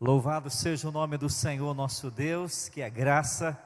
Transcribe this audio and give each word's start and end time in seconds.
Louvado 0.00 0.48
seja 0.48 0.88
o 0.88 0.92
nome 0.92 1.18
do 1.18 1.28
Senhor 1.28 1.74
nosso 1.74 2.08
Deus, 2.08 2.68
que 2.68 2.84
a 2.84 2.88
graça 2.88 3.58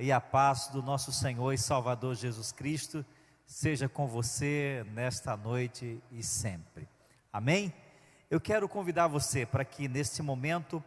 e 0.00 0.10
a 0.10 0.20
paz 0.20 0.66
do 0.66 0.82
nosso 0.82 1.12
Senhor 1.12 1.52
e 1.52 1.58
Salvador 1.58 2.16
Jesus 2.16 2.50
Cristo 2.50 3.06
seja 3.46 3.88
com 3.88 4.08
você 4.08 4.84
nesta 4.92 5.36
noite 5.36 6.02
e 6.10 6.24
sempre. 6.24 6.88
Amém? 7.32 7.72
Eu 8.28 8.40
quero 8.40 8.68
convidar 8.68 9.06
você 9.06 9.46
para 9.46 9.64
que 9.64 9.86
neste 9.86 10.22
momento 10.22 10.82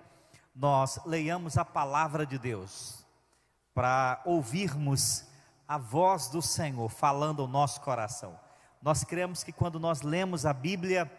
nós 0.53 0.99
leiamos 1.05 1.57
a 1.57 1.63
palavra 1.63 2.25
de 2.25 2.37
Deus, 2.37 3.05
para 3.73 4.21
ouvirmos 4.25 5.23
a 5.65 5.77
voz 5.77 6.27
do 6.27 6.41
Senhor 6.41 6.89
falando 6.89 7.41
ao 7.41 7.47
nosso 7.47 7.79
coração. 7.79 8.37
Nós 8.81 9.05
cremos 9.05 9.45
que 9.45 9.53
quando 9.53 9.79
nós 9.79 10.01
lemos 10.01 10.45
a 10.45 10.51
Bíblia, 10.51 11.09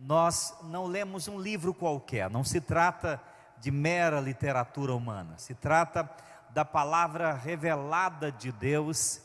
nós 0.00 0.54
não 0.64 0.86
lemos 0.86 1.28
um 1.28 1.38
livro 1.38 1.74
qualquer, 1.74 2.30
não 2.30 2.42
se 2.42 2.60
trata 2.60 3.20
de 3.58 3.70
mera 3.70 4.18
literatura 4.18 4.94
humana, 4.94 5.36
se 5.36 5.54
trata 5.54 6.08
da 6.50 6.64
palavra 6.64 7.34
revelada 7.34 8.32
de 8.32 8.50
Deus, 8.50 9.20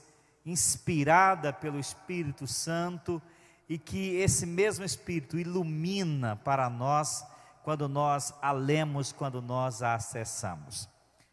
inspirada 0.46 1.54
pelo 1.54 1.80
Espírito 1.80 2.46
Santo 2.46 3.22
e 3.70 3.80
que 3.80 4.18
esse 4.18 4.46
mesmo 4.46 4.84
Espírito 4.84 5.40
ilumina 5.40 6.36
para 6.36 6.70
nós 6.70 7.26
quando 7.64 7.88
nós 7.88 8.34
a 8.42 8.52
lemos, 8.52 9.12
quando 9.12 9.42
nós 9.42 9.82
a 9.82 9.96
acessamos. 9.96 10.90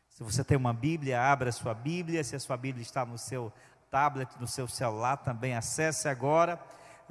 Se 0.09 0.23
você 0.23 0.45
tem 0.45 0.57
uma 0.57 0.73
Bíblia, 0.73 1.21
abra 1.21 1.51
a 1.51 1.53
sua 1.53 1.75
Bíblia, 1.75 2.23
se 2.23 2.37
a 2.37 2.41
sua 2.41 2.57
Bíblia 2.57 2.83
está 2.83 3.05
no 3.05 3.19
seu 3.19 3.53
tablet, 3.91 4.31
no 4.39 4.47
seu 4.47 4.69
celular, 4.69 5.17
também 5.19 5.55
acesse 5.55 6.09
agora 6.09 6.59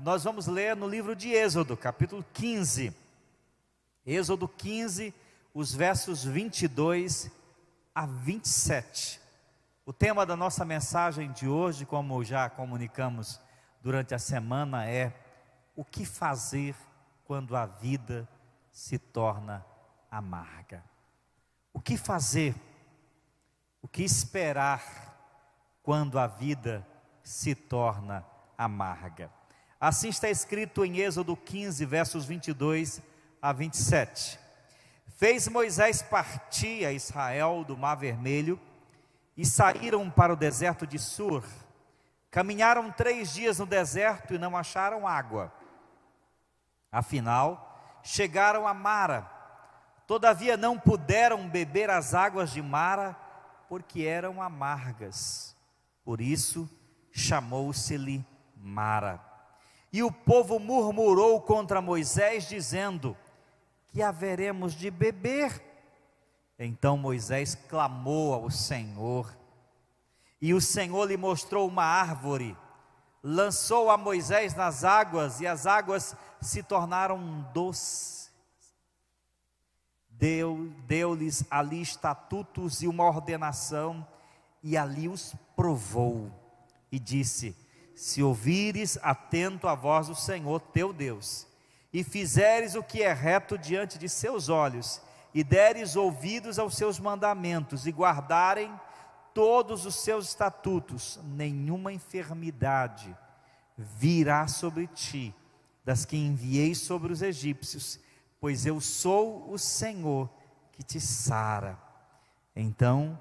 nós 0.02 0.23
vamos 0.23 0.48
ler 0.48 0.76
no 0.76 0.88
livro 0.88 1.16
de 1.16 1.30
Êxodo, 1.30 1.78
capítulo 1.78 2.26
15. 2.34 2.91
Êxodo 4.04 4.48
15, 4.48 5.14
os 5.54 5.74
versos 5.76 6.24
22 6.24 7.30
a 7.94 8.07
27. 8.07 9.22
O 9.85 9.94
tema 9.94 10.26
da 10.26 10.35
nossa 10.35 10.66
mensagem 10.66 11.32
de 11.32 11.48
hoje, 11.48 11.85
como 11.85 12.24
já 12.24 12.49
comunicamos 12.49 13.40
durante 13.79 14.16
a 14.16 14.20
semana, 14.20 14.88
é 14.90 15.13
o 15.76 15.85
que 15.85 16.04
fazer 16.04 16.76
quando 17.24 17.55
a 17.55 17.68
vida 17.68 18.27
se 18.72 18.98
torna 18.98 19.63
amarga. 20.10 20.84
O 21.72 21.79
que 21.79 21.96
fazer? 21.96 22.55
O 23.84 23.88
que 23.88 24.04
esperar 24.04 24.82
quando 25.84 26.18
a 26.18 26.26
vida 26.26 26.85
se 27.24 27.54
torna 27.54 28.26
amarga? 28.57 29.29
Assim 29.82 30.10
está 30.10 30.29
escrito 30.29 30.85
em 30.85 30.99
Êxodo 30.99 31.35
15, 31.35 31.84
versos 31.87 32.24
22 32.24 33.01
a 33.41 33.51
27. 33.51 34.40
Fez 35.18 35.48
Moisés 35.48 36.04
partir 36.04 36.85
a 36.85 36.93
Israel 36.93 37.63
do 37.63 37.76
Mar 37.76 37.96
Vermelho 37.96 38.60
e 39.35 39.43
saíram 39.43 40.07
para 40.07 40.34
o 40.34 40.35
deserto 40.35 40.85
de 40.85 40.99
Sur. 40.99 41.43
Caminharam 42.29 42.91
três 42.91 43.34
dias 43.34 43.57
no 43.57 43.65
deserto 43.65 44.35
e 44.35 44.38
não 44.38 44.55
acharam 44.55 45.07
água. 45.07 45.51
Afinal, 46.91 47.99
chegaram 48.04 48.68
a 48.68 48.76
Mara. 48.76 49.27
Todavia 50.05 50.55
não 50.55 50.77
puderam 50.77 51.49
beber 51.49 51.90
as 51.90 52.13
águas 52.13 52.51
de 52.51 52.62
Mara, 52.62 53.18
porque 53.68 54.04
eram 54.04 54.43
amargas. 54.43 55.57
Por 56.05 56.21
isso 56.21 56.70
chamou-se-lhe 57.12 58.23
Mara. 58.55 59.30
E 59.94 60.02
o 60.02 60.12
povo 60.12 60.58
murmurou 60.60 61.42
contra 61.42 61.82
Moisés, 61.82 62.48
dizendo: 62.48 63.18
Que 63.90 64.02
haveremos 64.02 64.74
de 64.74 64.90
beber? 64.90 65.62
Então 66.58 66.96
Moisés 66.96 67.56
clamou 67.56 68.34
ao 68.34 68.50
Senhor, 68.50 69.36
e 70.40 70.53
o 70.53 70.62
Senhor 70.62 71.06
lhe 71.06 71.18
mostrou 71.18 71.68
uma 71.68 71.84
árvore, 71.84 72.56
lançou 73.22 73.90
a 73.90 73.97
Moisés 73.97 74.53
nas 74.56 74.84
águas, 74.84 75.41
e 75.41 75.47
as 75.47 75.66
águas 75.66 76.16
se 76.40 76.63
tornaram 76.63 77.50
doces. 77.53 78.31
Deu-lhes 80.07 81.41
deu 81.41 81.47
ali 81.50 81.81
estatutos 81.81 82.84
e 82.84 82.88
uma 82.88 83.06
ordenação, 83.06 84.06
e 84.62 84.78
ali 84.78 85.09
os 85.09 85.35
provou, 85.56 86.31
e 86.91 87.00
disse: 87.00 87.57
se 88.01 88.23
ouvires 88.23 88.97
atento 89.03 89.67
a 89.67 89.75
voz 89.75 90.07
do 90.07 90.16
Senhor 90.16 90.59
teu 90.59 90.91
Deus, 90.91 91.45
e 91.94 92.03
fizeres 92.03 92.73
o 92.73 92.81
que 92.81 93.03
é 93.03 93.13
reto 93.13 93.59
diante 93.59 94.00
de 94.00 94.09
seus 94.09 94.50
olhos, 94.50 95.00
e 95.35 95.44
deres 95.44 95.95
ouvidos 95.95 96.57
aos 96.57 96.75
seus 96.75 97.00
mandamentos, 97.00 97.85
e 97.85 97.91
guardarem 97.91 98.73
todos 99.35 99.85
os 99.85 99.94
seus 99.94 100.29
estatutos, 100.29 101.19
nenhuma 101.23 101.94
enfermidade 101.94 103.16
virá 103.78 104.47
sobre 104.47 104.88
ti, 104.88 105.31
das 105.85 106.03
que 106.03 106.18
enviei 106.18 106.73
sobre 106.73 107.13
os 107.13 107.22
egípcios, 107.22 108.00
pois 108.39 108.66
eu 108.66 108.81
sou 108.81 109.47
o 109.47 109.59
Senhor 109.59 110.28
que 110.72 110.81
te 110.81 111.00
sara. 111.00 111.78
Então 112.56 113.19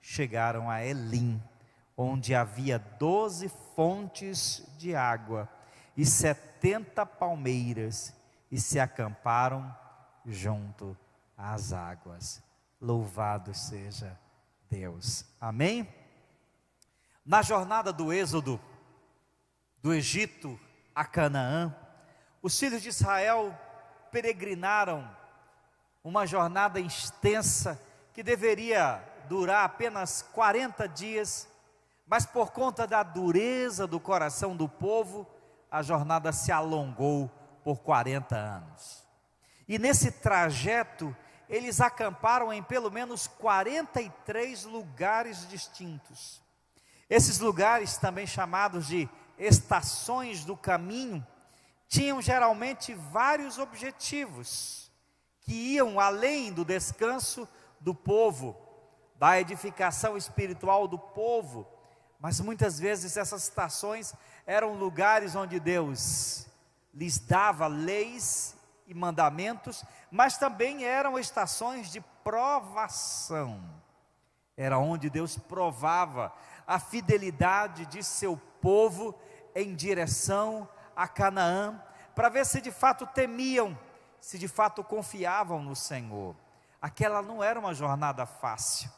chegaram 0.00 0.70
a 0.70 0.84
Elim, 0.84 1.42
onde 1.96 2.34
havia 2.34 2.78
doze 2.78 3.48
fontes 3.74 4.62
de 4.78 4.94
água 4.94 5.48
e 5.96 6.04
setenta 6.06 7.04
palmeiras, 7.04 8.14
e 8.50 8.60
se 8.60 8.78
acamparam 8.78 9.74
junto 10.26 10.96
às 11.36 11.72
águas. 11.72 12.42
Louvado 12.78 13.54
seja 13.54 14.18
Deus. 14.70 15.24
Amém? 15.40 15.88
Na 17.24 17.40
jornada 17.40 17.92
do 17.92 18.12
Êxodo, 18.12 18.60
do 19.82 19.94
Egito 19.94 20.60
a 20.94 21.04
Canaã, 21.04 21.74
os 22.42 22.58
filhos 22.58 22.82
de 22.82 22.90
Israel 22.90 23.58
peregrinaram 24.10 25.08
uma 26.04 26.26
jornada 26.26 26.78
extensa 26.78 27.80
que 28.12 28.22
deveria 28.22 29.02
durar 29.28 29.64
apenas 29.64 30.20
40 30.20 30.86
dias 30.88 31.48
mas 32.06 32.26
por 32.26 32.52
conta 32.52 32.86
da 32.86 33.02
dureza 33.02 33.86
do 33.86 33.98
coração 33.98 34.56
do 34.56 34.68
povo, 34.68 35.26
a 35.70 35.82
jornada 35.82 36.32
se 36.32 36.52
alongou 36.52 37.30
por 37.64 37.80
40 37.80 38.36
anos. 38.36 39.02
E 39.66 39.78
nesse 39.78 40.10
trajeto, 40.10 41.16
eles 41.48 41.80
acamparam 41.80 42.52
em 42.52 42.62
pelo 42.62 42.90
menos 42.90 43.26
43 43.26 44.64
lugares 44.64 45.48
distintos. 45.48 46.42
Esses 47.08 47.38
lugares, 47.38 47.96
também 47.96 48.26
chamados 48.26 48.86
de 48.86 49.08
estações 49.38 50.44
do 50.44 50.56
caminho, 50.56 51.26
tinham 51.88 52.22
geralmente 52.22 52.94
vários 52.94 53.58
objetivos 53.58 54.90
que 55.40 55.52
iam 55.52 56.00
além 56.00 56.52
do 56.52 56.64
descanso 56.64 57.46
do 57.80 57.94
povo, 57.94 58.56
da 59.16 59.38
edificação 59.40 60.16
espiritual 60.16 60.88
do 60.88 60.98
povo, 60.98 61.66
mas 62.22 62.38
muitas 62.38 62.78
vezes 62.78 63.16
essas 63.16 63.42
estações 63.42 64.14
eram 64.46 64.74
lugares 64.74 65.34
onde 65.34 65.58
Deus 65.58 66.46
lhes 66.94 67.18
dava 67.18 67.66
leis 67.66 68.56
e 68.86 68.94
mandamentos, 68.94 69.84
mas 70.08 70.38
também 70.38 70.84
eram 70.84 71.18
estações 71.18 71.90
de 71.90 72.00
provação. 72.22 73.60
Era 74.56 74.78
onde 74.78 75.10
Deus 75.10 75.36
provava 75.36 76.32
a 76.64 76.78
fidelidade 76.78 77.86
de 77.86 78.04
seu 78.04 78.40
povo 78.60 79.18
em 79.52 79.74
direção 79.74 80.68
a 80.94 81.08
Canaã, 81.08 81.82
para 82.14 82.28
ver 82.28 82.46
se 82.46 82.60
de 82.60 82.70
fato 82.70 83.04
temiam, 83.04 83.76
se 84.20 84.38
de 84.38 84.46
fato 84.46 84.84
confiavam 84.84 85.60
no 85.60 85.74
Senhor. 85.74 86.36
Aquela 86.80 87.20
não 87.20 87.42
era 87.42 87.58
uma 87.58 87.74
jornada 87.74 88.24
fácil 88.24 88.88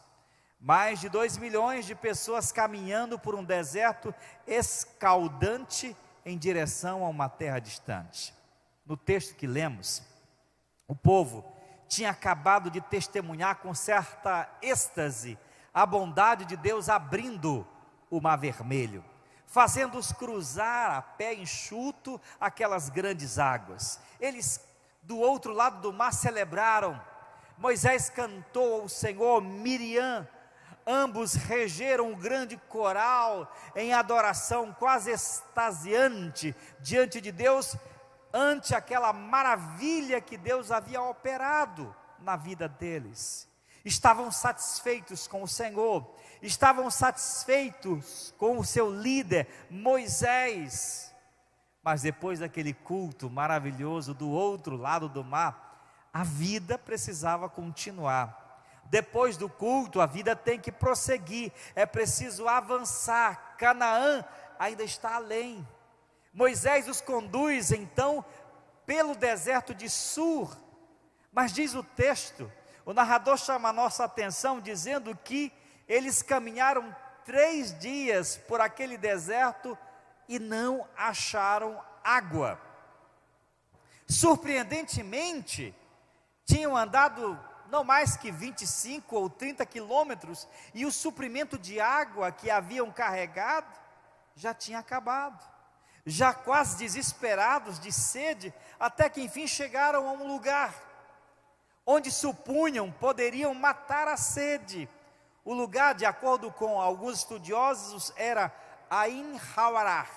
mais 0.65 0.99
de 0.99 1.11
2 1.11 1.37
milhões 1.37 1.85
de 1.85 1.95
pessoas 1.95 2.51
caminhando 2.51 3.19
por 3.19 3.35
um 3.35 3.45
deserto 3.45 4.15
escaldante 4.47 5.95
em 6.25 6.39
direção 6.39 7.05
a 7.05 7.09
uma 7.11 7.29
terra 7.29 7.59
distante. 7.59 8.33
No 8.87 8.97
texto 8.97 9.37
que 9.37 9.47
lemos, 9.47 10.03
o 10.89 10.97
povo 10.97 11.45
tinha 11.87 12.09
acabado 12.09 12.71
de 12.71 12.81
testemunhar 12.81 13.57
com 13.57 13.75
certa 13.75 14.49
êxtase 14.63 15.39
a 15.73 15.85
bondade 15.85 16.47
de 16.47 16.57
Deus 16.57 16.89
abrindo 16.89 17.69
o 18.09 18.19
Mar 18.19 18.37
Vermelho, 18.37 19.05
fazendo-os 19.47 20.13
cruzar 20.13 20.93
a 20.93 21.03
pé 21.03 21.35
enxuto 21.35 22.19
aquelas 22.41 22.89
grandes 22.89 23.39
águas. 23.39 24.01
Eles, 24.19 24.67
do 25.03 25.19
outro 25.19 25.53
lado 25.53 25.83
do 25.83 25.93
mar, 25.93 26.15
celebraram. 26.15 26.99
Moisés 27.59 28.09
cantou 28.09 28.81
ao 28.81 28.89
Senhor, 28.89 29.43
Miriam 29.43 30.27
Ambos 30.87 31.35
regeram 31.35 32.11
um 32.11 32.15
grande 32.15 32.57
coral 32.69 33.51
em 33.75 33.95
adoração 33.95 34.73
quase 34.73 35.11
extasiante 35.11 36.55
diante 36.81 37.21
de 37.21 37.33
Deus, 37.33 37.77
ante 38.33 38.75
aquela 38.75 39.13
maravilha 39.13 40.21
que 40.21 40.37
Deus 40.37 40.71
havia 40.71 41.01
operado 41.01 41.95
na 42.19 42.37
vida 42.37 42.69
deles. 42.69 43.49
Estavam 43.85 44.31
satisfeitos 44.33 45.27
com 45.27 45.43
o 45.43 45.49
Senhor, 45.49 46.15
estavam 46.43 46.91
satisfeitos 46.91 48.35
com 48.37 48.59
o 48.59 48.65
seu 48.65 48.91
líder, 48.91 49.47
Moisés. 49.71 51.15
Mas 51.83 52.03
depois 52.03 52.41
daquele 52.41 52.73
culto 52.73 53.31
maravilhoso 53.31 54.15
do 54.15 54.31
outro 54.31 54.77
lado 54.77 55.09
do 55.09 55.23
mar, 55.23 56.09
a 56.13 56.25
vida 56.25 56.79
precisava 56.79 57.49
continuar. 57.49 58.44
Depois 58.87 59.37
do 59.37 59.49
culto, 59.49 60.01
a 60.01 60.07
vida 60.07 60.37
tem 60.37 60.59
que 60.59 60.71
prosseguir, 60.71 61.53
é 61.75 61.85
preciso 61.85 62.49
avançar. 62.49 63.57
Canaã 63.57 64.25
ainda 64.59 64.83
está 64.83 65.17
além. 65.17 65.67
Moisés 66.33 66.89
os 66.89 67.01
conduz 67.01 67.71
então 67.73 68.25
pelo 68.87 69.15
deserto 69.15 69.75
de 69.75 69.89
Sur, 69.89 70.57
mas 71.33 71.53
diz 71.53 71.75
o 71.75 71.83
texto, 71.83 72.51
o 72.85 72.93
narrador 72.93 73.37
chama 73.37 73.71
a 73.71 73.73
nossa 73.73 74.05
atenção 74.05 74.61
dizendo 74.61 75.17
que 75.17 75.53
eles 75.89 76.23
caminharam 76.23 76.95
três 77.25 77.77
dias 77.79 78.37
por 78.37 78.61
aquele 78.61 78.99
deserto 78.99 79.77
e 80.29 80.39
não 80.39 80.87
acharam 80.97 81.83
água. 82.03 82.61
Surpreendentemente, 84.07 85.75
tinham 86.45 86.77
andado 86.77 87.39
não 87.71 87.85
mais 87.85 88.17
que 88.17 88.31
25 88.31 89.17
ou 89.17 89.31
30 89.31 89.65
quilômetros 89.67 90.49
e 90.73 90.85
o 90.85 90.93
suprimento 90.93 91.59
de 91.59 91.81
água 91.81 92.31
que 92.33 92.51
haviam 92.51 92.91
carregado 92.91 93.73
já 94.35 94.53
tinha 94.53 94.79
acabado. 94.79 95.43
Já 96.07 96.35
quase 96.35 96.77
desesperados 96.77 97.79
de 97.79 97.91
sede, 97.91 98.53
até 98.79 99.09
que 99.09 99.23
enfim 99.23 99.47
chegaram 99.47 100.09
a 100.09 100.13
um 100.13 100.27
lugar 100.27 100.75
onde 101.87 102.11
supunham 102.11 102.91
poderiam 102.91 103.55
matar 103.55 104.09
a 104.09 104.17
sede. 104.17 104.89
O 105.45 105.53
lugar, 105.53 105.95
de 105.95 106.07
acordo 106.07 106.51
com 106.51 106.81
alguns 106.81 107.19
estudiosos, 107.19 108.13
era 108.17 108.53
Ain 108.89 109.39
Hawarar, 109.57 110.09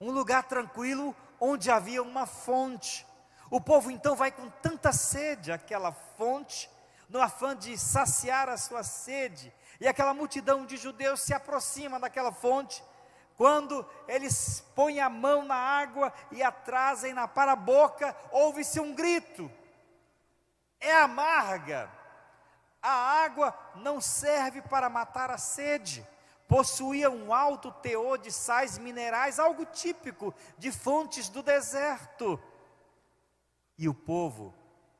um 0.00 0.10
lugar 0.10 0.44
tranquilo 0.44 1.14
onde 1.40 1.70
havia 1.70 2.02
uma 2.02 2.26
fonte. 2.26 3.06
O 3.50 3.60
povo 3.60 3.90
então 3.90 4.14
vai 4.14 4.30
com 4.30 4.50
tanta 4.62 4.92
sede 4.92 5.50
àquela 5.50 5.92
fonte, 5.92 6.70
no 7.08 7.20
afã 7.20 7.56
de 7.56 7.78
saciar 7.78 8.48
a 8.48 8.58
sua 8.58 8.82
sede, 8.82 9.52
e 9.80 9.88
aquela 9.88 10.12
multidão 10.12 10.66
de 10.66 10.76
judeus 10.76 11.22
se 11.22 11.32
aproxima 11.32 11.98
daquela 11.98 12.30
fonte. 12.30 12.82
Quando 13.36 13.88
eles 14.08 14.64
põem 14.74 15.00
a 15.00 15.08
mão 15.08 15.44
na 15.44 15.54
água 15.54 16.12
e 16.32 16.42
a 16.42 16.50
trazem 16.50 17.14
na 17.14 17.28
para 17.28 17.52
a 17.52 17.56
boca, 17.56 18.14
ouve-se 18.32 18.80
um 18.80 18.92
grito: 18.94 19.50
é 20.80 20.92
amarga. 20.92 21.90
A 22.82 22.90
água 22.90 23.56
não 23.76 24.00
serve 24.00 24.60
para 24.62 24.88
matar 24.88 25.30
a 25.30 25.38
sede. 25.38 26.06
Possuía 26.46 27.10
um 27.10 27.32
alto 27.32 27.70
teor 27.70 28.18
de 28.18 28.32
sais 28.32 28.78
minerais, 28.78 29.38
algo 29.38 29.64
típico 29.66 30.34
de 30.56 30.72
fontes 30.72 31.28
do 31.28 31.42
deserto. 31.42 32.40
E 33.78 33.88
o 33.88 33.94
povo 33.94 34.54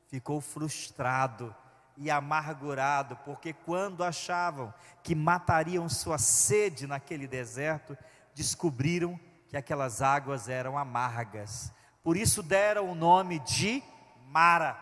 ficou 0.06 0.40
frustrado 0.40 1.54
e 1.96 2.10
amargurado, 2.10 3.16
porque 3.25 3.52
quando 3.52 4.04
achavam 4.04 4.72
que 5.02 5.14
matariam 5.14 5.88
sua 5.88 6.16
sede 6.16 6.86
naquele 6.86 7.26
deserto, 7.26 7.98
descobriram 8.34 9.19
que 9.48 9.56
aquelas 9.56 10.00
águas 10.00 10.48
eram 10.48 10.78
amargas. 10.78 11.72
Por 12.02 12.16
isso 12.16 12.42
deram 12.42 12.88
o 12.90 12.94
nome 12.94 13.40
de 13.40 13.82
Mara. 14.26 14.78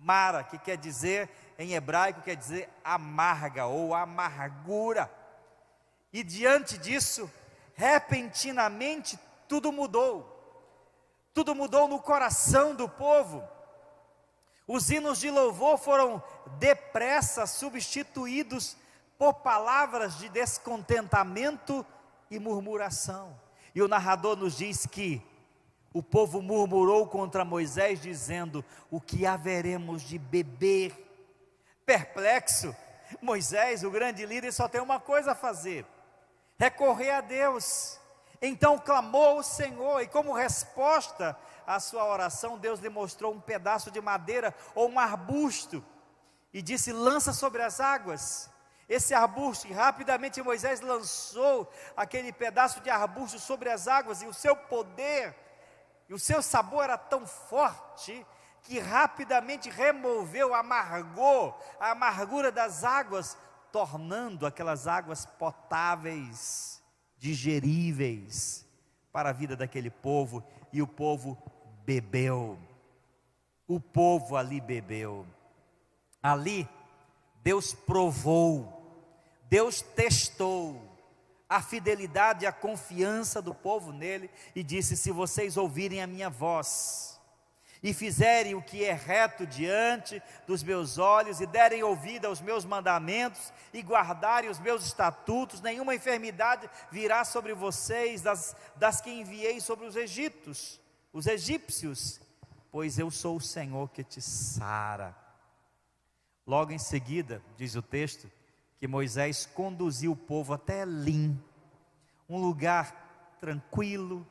Mara, 0.00 0.42
que 0.42 0.58
quer 0.58 0.76
dizer, 0.76 1.30
em 1.58 1.74
hebraico, 1.74 2.22
quer 2.22 2.36
dizer 2.36 2.68
amarga 2.82 3.66
ou 3.66 3.94
amargura. 3.94 5.10
E 6.12 6.22
diante 6.24 6.76
disso, 6.76 7.30
repentinamente, 7.74 9.18
tudo 9.48 9.70
mudou. 9.70 10.35
Tudo 11.36 11.54
mudou 11.54 11.86
no 11.86 12.00
coração 12.00 12.74
do 12.74 12.88
povo. 12.88 13.46
Os 14.66 14.90
hinos 14.90 15.18
de 15.18 15.30
louvor 15.30 15.76
foram 15.76 16.22
depressa 16.58 17.46
substituídos 17.46 18.74
por 19.18 19.34
palavras 19.34 20.16
de 20.16 20.30
descontentamento 20.30 21.84
e 22.30 22.38
murmuração. 22.38 23.38
E 23.74 23.82
o 23.82 23.86
narrador 23.86 24.34
nos 24.34 24.56
diz 24.56 24.86
que 24.86 25.22
o 25.92 26.02
povo 26.02 26.40
murmurou 26.40 27.06
contra 27.06 27.44
Moisés, 27.44 28.00
dizendo: 28.00 28.64
O 28.90 28.98
que 28.98 29.26
haveremos 29.26 30.00
de 30.00 30.16
beber? 30.16 30.94
Perplexo, 31.84 32.74
Moisés, 33.20 33.84
o 33.84 33.90
grande 33.90 34.24
líder, 34.24 34.52
só 34.52 34.68
tem 34.68 34.80
uma 34.80 34.98
coisa 34.98 35.32
a 35.32 35.34
fazer: 35.34 35.84
recorrer 36.58 37.10
a 37.10 37.20
Deus. 37.20 38.00
Então 38.40 38.78
clamou 38.78 39.38
o 39.38 39.42
Senhor, 39.42 40.00
e 40.00 40.06
como 40.06 40.32
resposta 40.32 41.36
à 41.66 41.80
sua 41.80 42.04
oração, 42.04 42.58
Deus 42.58 42.80
lhe 42.80 42.88
mostrou 42.88 43.32
um 43.32 43.40
pedaço 43.40 43.90
de 43.90 44.00
madeira 44.00 44.54
ou 44.74 44.88
um 44.88 44.98
arbusto, 44.98 45.84
e 46.52 46.60
disse: 46.62 46.92
Lança 46.92 47.32
sobre 47.32 47.62
as 47.62 47.80
águas. 47.80 48.50
Esse 48.88 49.12
arbusto, 49.12 49.66
e 49.66 49.72
rapidamente 49.72 50.40
Moisés 50.40 50.80
lançou 50.80 51.68
aquele 51.96 52.32
pedaço 52.32 52.80
de 52.80 52.88
arbusto 52.88 53.38
sobre 53.38 53.68
as 53.68 53.88
águas, 53.88 54.22
e 54.22 54.26
o 54.26 54.34
seu 54.34 54.54
poder 54.54 55.34
e 56.08 56.14
o 56.14 56.18
seu 56.18 56.40
sabor 56.40 56.84
era 56.84 56.96
tão 56.96 57.26
forte 57.26 58.24
que 58.62 58.78
rapidamente 58.78 59.70
removeu, 59.70 60.54
amargou 60.54 61.58
a 61.78 61.90
amargura 61.90 62.50
das 62.50 62.84
águas, 62.84 63.36
tornando 63.72 64.46
aquelas 64.46 64.86
águas 64.86 65.26
potáveis, 65.26 66.82
digeríveis 67.26 68.64
para 69.12 69.30
a 69.30 69.32
vida 69.32 69.56
daquele 69.56 69.90
povo, 69.90 70.44
e 70.72 70.80
o 70.80 70.86
povo 70.86 71.36
bebeu. 71.84 72.56
O 73.66 73.80
povo 73.80 74.36
ali 74.36 74.60
bebeu. 74.60 75.26
Ali 76.22 76.68
Deus 77.42 77.74
provou, 77.74 78.80
Deus 79.48 79.80
testou, 79.80 80.80
a 81.48 81.60
fidelidade 81.60 82.44
e 82.44 82.46
a 82.46 82.52
confiança 82.52 83.40
do 83.40 83.54
povo 83.54 83.92
nele 83.92 84.30
e 84.54 84.62
disse: 84.62 84.96
Se 84.96 85.10
vocês 85.10 85.56
ouvirem 85.56 86.02
a 86.02 86.06
minha 86.06 86.30
voz 86.30 87.15
e 87.86 87.94
fizerem 87.94 88.52
o 88.56 88.60
que 88.60 88.84
é 88.84 88.92
reto 88.92 89.46
diante 89.46 90.20
dos 90.44 90.60
meus 90.64 90.98
olhos 90.98 91.40
e 91.40 91.46
derem 91.46 91.84
ouvido 91.84 92.26
aos 92.26 92.40
meus 92.40 92.64
mandamentos 92.64 93.52
e 93.72 93.80
guardarem 93.80 94.50
os 94.50 94.58
meus 94.58 94.84
estatutos, 94.84 95.60
nenhuma 95.60 95.94
enfermidade 95.94 96.68
virá 96.90 97.24
sobre 97.24 97.54
vocês 97.54 98.22
das, 98.22 98.56
das 98.74 99.00
que 99.00 99.08
enviei 99.08 99.60
sobre 99.60 99.86
os 99.86 99.94
egípcios, 99.94 100.80
os 101.12 101.28
egípcios, 101.28 102.20
pois 102.72 102.98
eu 102.98 103.08
sou 103.08 103.36
o 103.36 103.40
Senhor 103.40 103.88
que 103.90 104.02
te 104.02 104.20
sara. 104.20 105.16
Logo 106.44 106.72
em 106.72 106.78
seguida, 106.78 107.40
diz 107.56 107.76
o 107.76 107.82
texto, 107.82 108.28
que 108.80 108.88
Moisés 108.88 109.46
conduziu 109.46 110.10
o 110.10 110.16
povo 110.16 110.52
até 110.52 110.82
Elim, 110.82 111.40
um 112.28 112.38
lugar 112.40 113.36
tranquilo, 113.40 114.26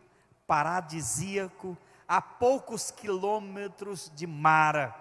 paradisíaco, 0.46 1.78
a 2.08 2.22
poucos 2.22 2.92
quilômetros 2.92 4.12
de 4.16 4.28
Mara, 4.28 4.96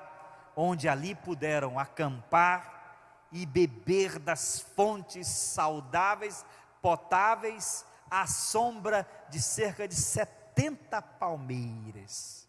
onde 0.57 0.89
ali 0.89 1.15
puderam 1.15 1.79
acampar 1.79 3.29
e 3.31 3.45
beber 3.45 4.19
das 4.19 4.61
fontes 4.61 5.27
saudáveis, 5.27 6.45
potáveis, 6.81 7.85
à 8.11 8.27
sombra 8.27 9.07
de 9.29 9.41
cerca 9.43 9.89
de 9.89 9.95
70 9.95 11.03
palmeiras. 11.03 12.49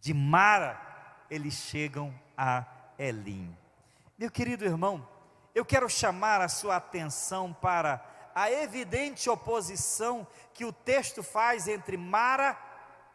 De 0.00 0.14
Mara, 0.14 0.80
eles 1.28 1.54
chegam 1.54 2.14
a 2.36 2.64
Elim. 2.98 3.56
Meu 4.16 4.30
querido 4.30 4.64
irmão, 4.64 5.06
eu 5.54 5.64
quero 5.64 5.88
chamar 5.88 6.40
a 6.40 6.48
sua 6.48 6.76
atenção 6.76 7.52
para 7.52 8.04
a 8.34 8.50
evidente 8.50 9.28
oposição 9.28 10.26
que 10.54 10.64
o 10.64 10.72
texto 10.72 11.22
faz 11.22 11.66
entre 11.68 11.96
Mara, 11.96 12.56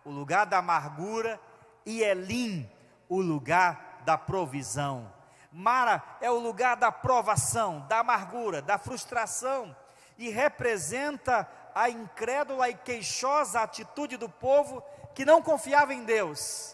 o 0.07 0.09
lugar 0.09 0.45
da 0.45 0.59
amargura, 0.59 1.37
e 1.85 2.01
Elim, 2.01 2.69
o 3.09 3.19
lugar 3.19 4.01
da 4.05 4.17
provisão. 4.17 5.11
Mara 5.51 6.01
é 6.21 6.31
o 6.31 6.39
lugar 6.39 6.77
da 6.77 6.89
provação, 6.89 7.85
da 7.89 7.99
amargura, 7.99 8.61
da 8.61 8.77
frustração, 8.77 9.75
e 10.17 10.29
representa 10.29 11.45
a 11.75 11.89
incrédula 11.89 12.69
e 12.69 12.73
queixosa 12.73 13.59
atitude 13.59 14.15
do 14.15 14.29
povo 14.29 14.81
que 15.13 15.25
não 15.25 15.41
confiava 15.41 15.93
em 15.93 16.05
Deus. 16.05 16.73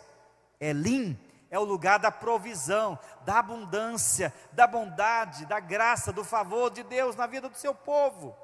Elim 0.59 1.19
é 1.49 1.57
o 1.57 1.63
lugar 1.63 1.97
da 1.97 2.11
provisão, 2.11 2.99
da 3.25 3.39
abundância, 3.39 4.31
da 4.51 4.67
bondade, 4.67 5.47
da 5.47 5.59
graça, 5.59 6.13
do 6.13 6.23
favor 6.23 6.69
de 6.69 6.83
Deus 6.83 7.15
na 7.15 7.25
vida 7.25 7.49
do 7.49 7.57
seu 7.57 7.73
povo. 7.73 8.37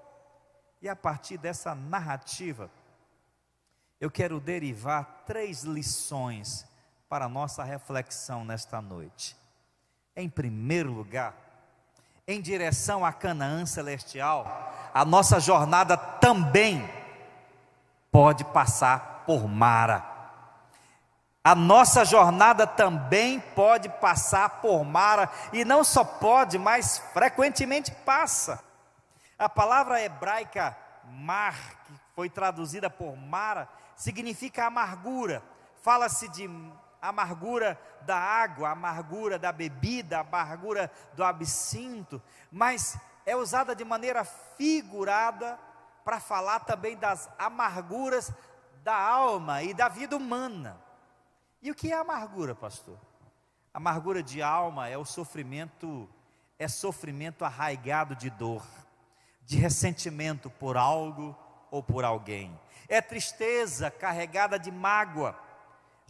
E 0.82 0.90
a 0.90 0.96
partir 0.96 1.38
dessa 1.38 1.76
narrativa, 1.76 2.72
eu 4.00 4.10
quero 4.10 4.40
derivar 4.40 5.24
três 5.26 5.64
lições 5.64 6.66
para 7.10 7.26
a 7.26 7.30
nossa 7.30 7.64
reflexão 7.64 8.46
nesta 8.46 8.82
noite. 8.82 9.36
Em 10.16 10.30
primeiro 10.30 10.92
lugar, 10.92 11.34
em 12.28 12.42
direção 12.42 13.06
a 13.06 13.12
Canaã 13.12 13.66
celestial, 13.66 14.46
a 14.94 15.04
nossa 15.04 15.40
jornada 15.40 15.98
também 15.98 16.88
pode 18.12 18.44
passar 18.46 19.24
por 19.26 19.48
Mara. 19.48 20.06
A 21.44 21.56
nossa 21.56 22.06
jornada 22.06 22.68
também 22.68 23.40
pode 23.40 23.90
passar 23.90 24.62
por 24.62 24.84
Mara, 24.84 25.30
e 25.52 25.66
não 25.66 25.84
só 25.84 26.04
pode, 26.04 26.58
mas 26.58 27.00
frequentemente 27.14 27.92
passa. 27.92 28.64
A 29.38 29.50
palavra 29.50 30.02
hebraica 30.02 30.78
mar, 31.06 31.56
que 31.86 31.94
foi 32.16 32.30
traduzida 32.30 32.90
por 32.90 33.16
Mara, 33.16 33.68
significa 34.00 34.66
amargura. 34.66 35.44
Fala-se 35.82 36.30
de 36.30 36.50
amargura 37.02 37.80
da 38.02 38.18
água, 38.18 38.70
amargura 38.70 39.38
da 39.38 39.52
bebida, 39.52 40.20
amargura 40.20 40.90
do 41.14 41.24
absinto, 41.24 42.22
mas 42.52 42.98
é 43.26 43.36
usada 43.36 43.76
de 43.76 43.84
maneira 43.84 44.24
figurada 44.24 45.60
para 46.04 46.20
falar 46.20 46.62
também 46.62 46.96
das 46.98 47.30
amarguras 47.38 48.32
da 48.84 48.98
alma 48.98 49.62
e 49.62 49.74
da 49.74 49.90
vida 49.90 50.16
humana. 50.16 50.82
E 51.62 51.70
o 51.70 51.76
que 51.76 51.92
é 51.92 51.96
amargura, 51.96 52.56
pastor? 52.56 52.98
Amargura 53.74 54.24
de 54.24 54.42
alma 54.42 54.88
é 54.88 54.98
o 54.98 55.04
sofrimento, 55.04 56.10
é 56.58 56.70
sofrimento 56.70 57.44
arraigado 57.44 58.16
de 58.16 58.30
dor, 58.30 58.66
de 59.44 59.58
ressentimento 59.58 60.50
por 60.50 60.78
algo 60.78 61.38
ou 61.70 61.84
por 61.84 62.06
alguém. 62.06 62.58
É 62.90 63.02
tristeza 63.02 63.90
carregada 63.92 64.60
de 64.60 64.72
mágoa 64.72 65.48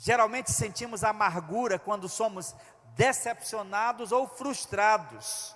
Geralmente 0.01 0.53
sentimos 0.53 1.03
amargura 1.03 1.77
quando 1.77 2.07
somos 2.07 2.55
decepcionados 2.95 4.13
ou 4.13 4.29
frustrados. 4.29 5.53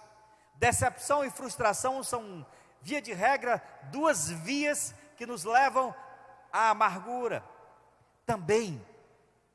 Decepção 0.55 1.23
e 1.23 1.29
frustração 1.29 2.03
são, 2.03 2.45
via 2.81 3.01
de 3.01 3.13
regra, 3.13 3.63
duas 3.83 4.29
vias 4.29 4.93
que 5.15 5.25
nos 5.25 5.45
levam 5.45 5.95
à 6.51 6.71
amargura. 6.71 7.41
Também 8.25 8.85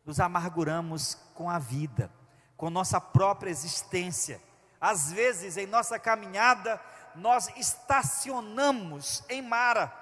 nos 0.06 0.18
amarguramos 0.18 1.18
com 1.34 1.50
a 1.50 1.58
vida, 1.58 2.10
com 2.56 2.70
nossa 2.70 2.98
própria 2.98 3.50
existência. 3.50 4.40
Às 4.80 5.12
vezes, 5.12 5.58
em 5.58 5.66
nossa 5.66 5.98
caminhada, 5.98 6.80
nós 7.14 7.48
estacionamos 7.58 9.22
em 9.28 9.42
Mara 9.42 9.92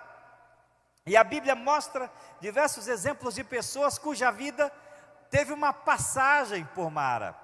e 1.06 1.16
a 1.16 1.22
Bíblia 1.22 1.54
mostra 1.54 2.10
diversos 2.40 2.88
exemplos 2.88 3.36
de 3.36 3.44
pessoas 3.44 3.96
cuja 3.96 4.32
vida 4.32 4.72
teve 5.30 5.52
uma 5.52 5.72
passagem 5.72 6.64
por 6.74 6.90
Mara. 6.90 7.36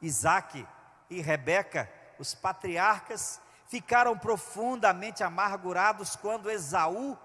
Isaac 0.00 0.64
e 1.10 1.20
Rebeca, 1.20 1.90
os 2.16 2.32
patriarcas, 2.32 3.40
ficaram 3.66 4.16
profundamente 4.16 5.24
amargurados 5.24 6.14
quando 6.14 6.48
Esaú 6.48 7.18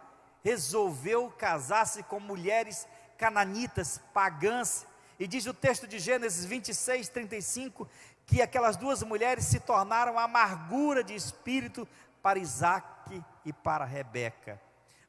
resolveu 0.43 1.29
casar-se 1.29 2.01
com 2.01 2.19
mulheres 2.19 2.87
cananitas, 3.15 4.01
pagãs. 4.13 4.87
E 5.19 5.27
diz 5.27 5.45
o 5.45 5.53
texto 5.53 5.87
de 5.87 5.99
Gênesis 5.99 6.43
26, 6.43 7.07
35, 7.09 7.87
que 8.25 8.41
aquelas 8.41 8.75
duas 8.75 9.03
mulheres 9.03 9.45
se 9.45 9.59
tornaram 9.59 10.17
amargura 10.17 11.03
de 11.03 11.13
espírito 11.13 11.87
para 12.21 12.39
Isaac 12.39 13.23
e 13.45 13.53
para 13.53 13.85
Rebeca. 13.85 14.59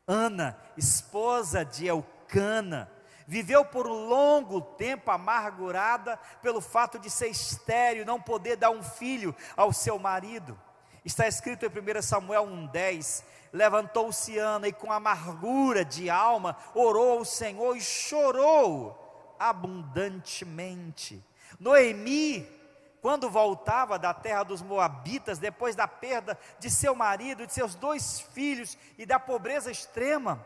Ana, 0.07 0.59
esposa 0.77 1.65
de 1.65 1.87
Elcana, 1.87 2.91
viveu 3.27 3.65
por 3.65 3.87
um 3.87 4.07
longo 4.07 4.61
tempo 4.61 5.11
amargurada 5.11 6.19
pelo 6.43 6.61
fato 6.61 6.99
de 6.99 7.09
ser 7.09 7.29
estéril 7.29 8.03
e 8.03 8.07
não 8.07 8.21
poder 8.21 8.57
dar 8.57 8.71
um 8.71 8.83
filho 8.83 9.35
ao 9.57 9.73
seu 9.73 9.99
marido. 9.99 10.59
Está 11.05 11.27
escrito 11.27 11.65
em 11.65 11.69
1 11.69 12.03
Samuel 12.03 12.47
1,10: 12.47 13.25
Levantou-se 13.53 14.39
Ana 14.39 14.69
e 14.69 14.73
com 14.73 14.93
amargura 14.93 15.85
de 15.85 16.11
alma 16.11 16.57
orou 16.75 17.19
ao 17.19 17.25
Senhor 17.25 17.77
e 17.77 17.81
chorou 17.81 19.37
abundantemente. 19.39 21.25
Noemi 21.59 22.47
quando 23.05 23.29
voltava 23.29 23.99
da 23.99 24.15
terra 24.15 24.45
dos 24.45 24.63
Moabitas, 24.63 25.39
depois 25.39 25.77
da 25.77 25.87
perda 25.87 26.39
de 26.59 26.71
seu 26.71 26.95
marido, 26.95 27.47
de 27.47 27.53
seus 27.53 27.75
dois 27.75 28.19
filhos 28.19 28.79
e 28.97 29.05
da 29.05 29.21
pobreza 29.21 29.71
extrema, 29.71 30.43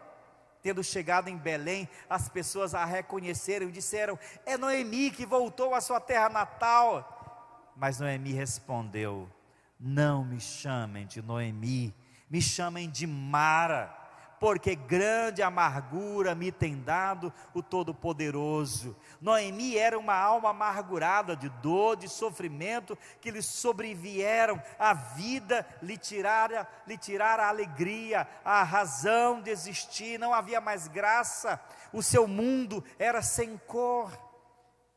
tendo 0.61 0.83
chegado 0.83 1.29
em 1.29 1.37
Belém, 1.37 1.89
as 2.11 2.29
pessoas 2.29 2.75
a 2.75 2.85
reconheceram 2.85 3.69
e 3.69 3.71
disseram: 3.71 4.19
É 4.45 4.59
Noemi 4.59 5.13
que 5.13 5.25
voltou 5.25 5.73
à 5.73 5.81
sua 5.81 6.01
terra 6.01 6.29
natal. 6.29 7.71
Mas 7.77 8.01
Noemi 8.01 8.33
respondeu: 8.33 9.31
Não 9.79 10.25
me 10.25 10.41
chamem 10.41 11.07
de 11.07 11.23
Noemi, 11.23 11.95
me 12.29 12.43
chamem 12.43 12.91
de 12.91 13.07
Mara 13.07 13.98
porque 14.41 14.75
grande 14.75 15.43
amargura 15.43 16.35
me 16.35 16.53
tem 16.53 16.81
dado 16.81 17.33
o 17.53 17.63
Todo-Poderoso. 17.63 18.97
Noemi 19.21 19.77
era 19.77 19.99
uma 19.99 20.15
alma 20.15 20.51
amargurada 20.51 21.37
de 21.37 21.49
dor, 21.49 21.97
de 21.97 22.09
sofrimento 22.09 22.97
que 23.21 23.31
lhe 23.31 23.43
sobrevieram, 23.43 24.63
a 24.79 24.95
vida 24.95 25.67
lhe 25.83 25.97
tirara, 25.97 26.69
lhe 26.87 26.97
tirara 26.97 27.45
a 27.45 27.49
alegria, 27.49 28.29
a 28.45 28.63
razão 28.63 29.41
de 29.41 29.51
existir, 29.51 30.19
não 30.19 30.33
havia 30.33 30.61
mais 30.61 30.89
graça, 30.89 31.61
o 31.93 32.03
seu 32.03 32.27
mundo 32.27 32.85
era 32.99 33.23
sem 33.23 33.57
cor. 33.57 34.13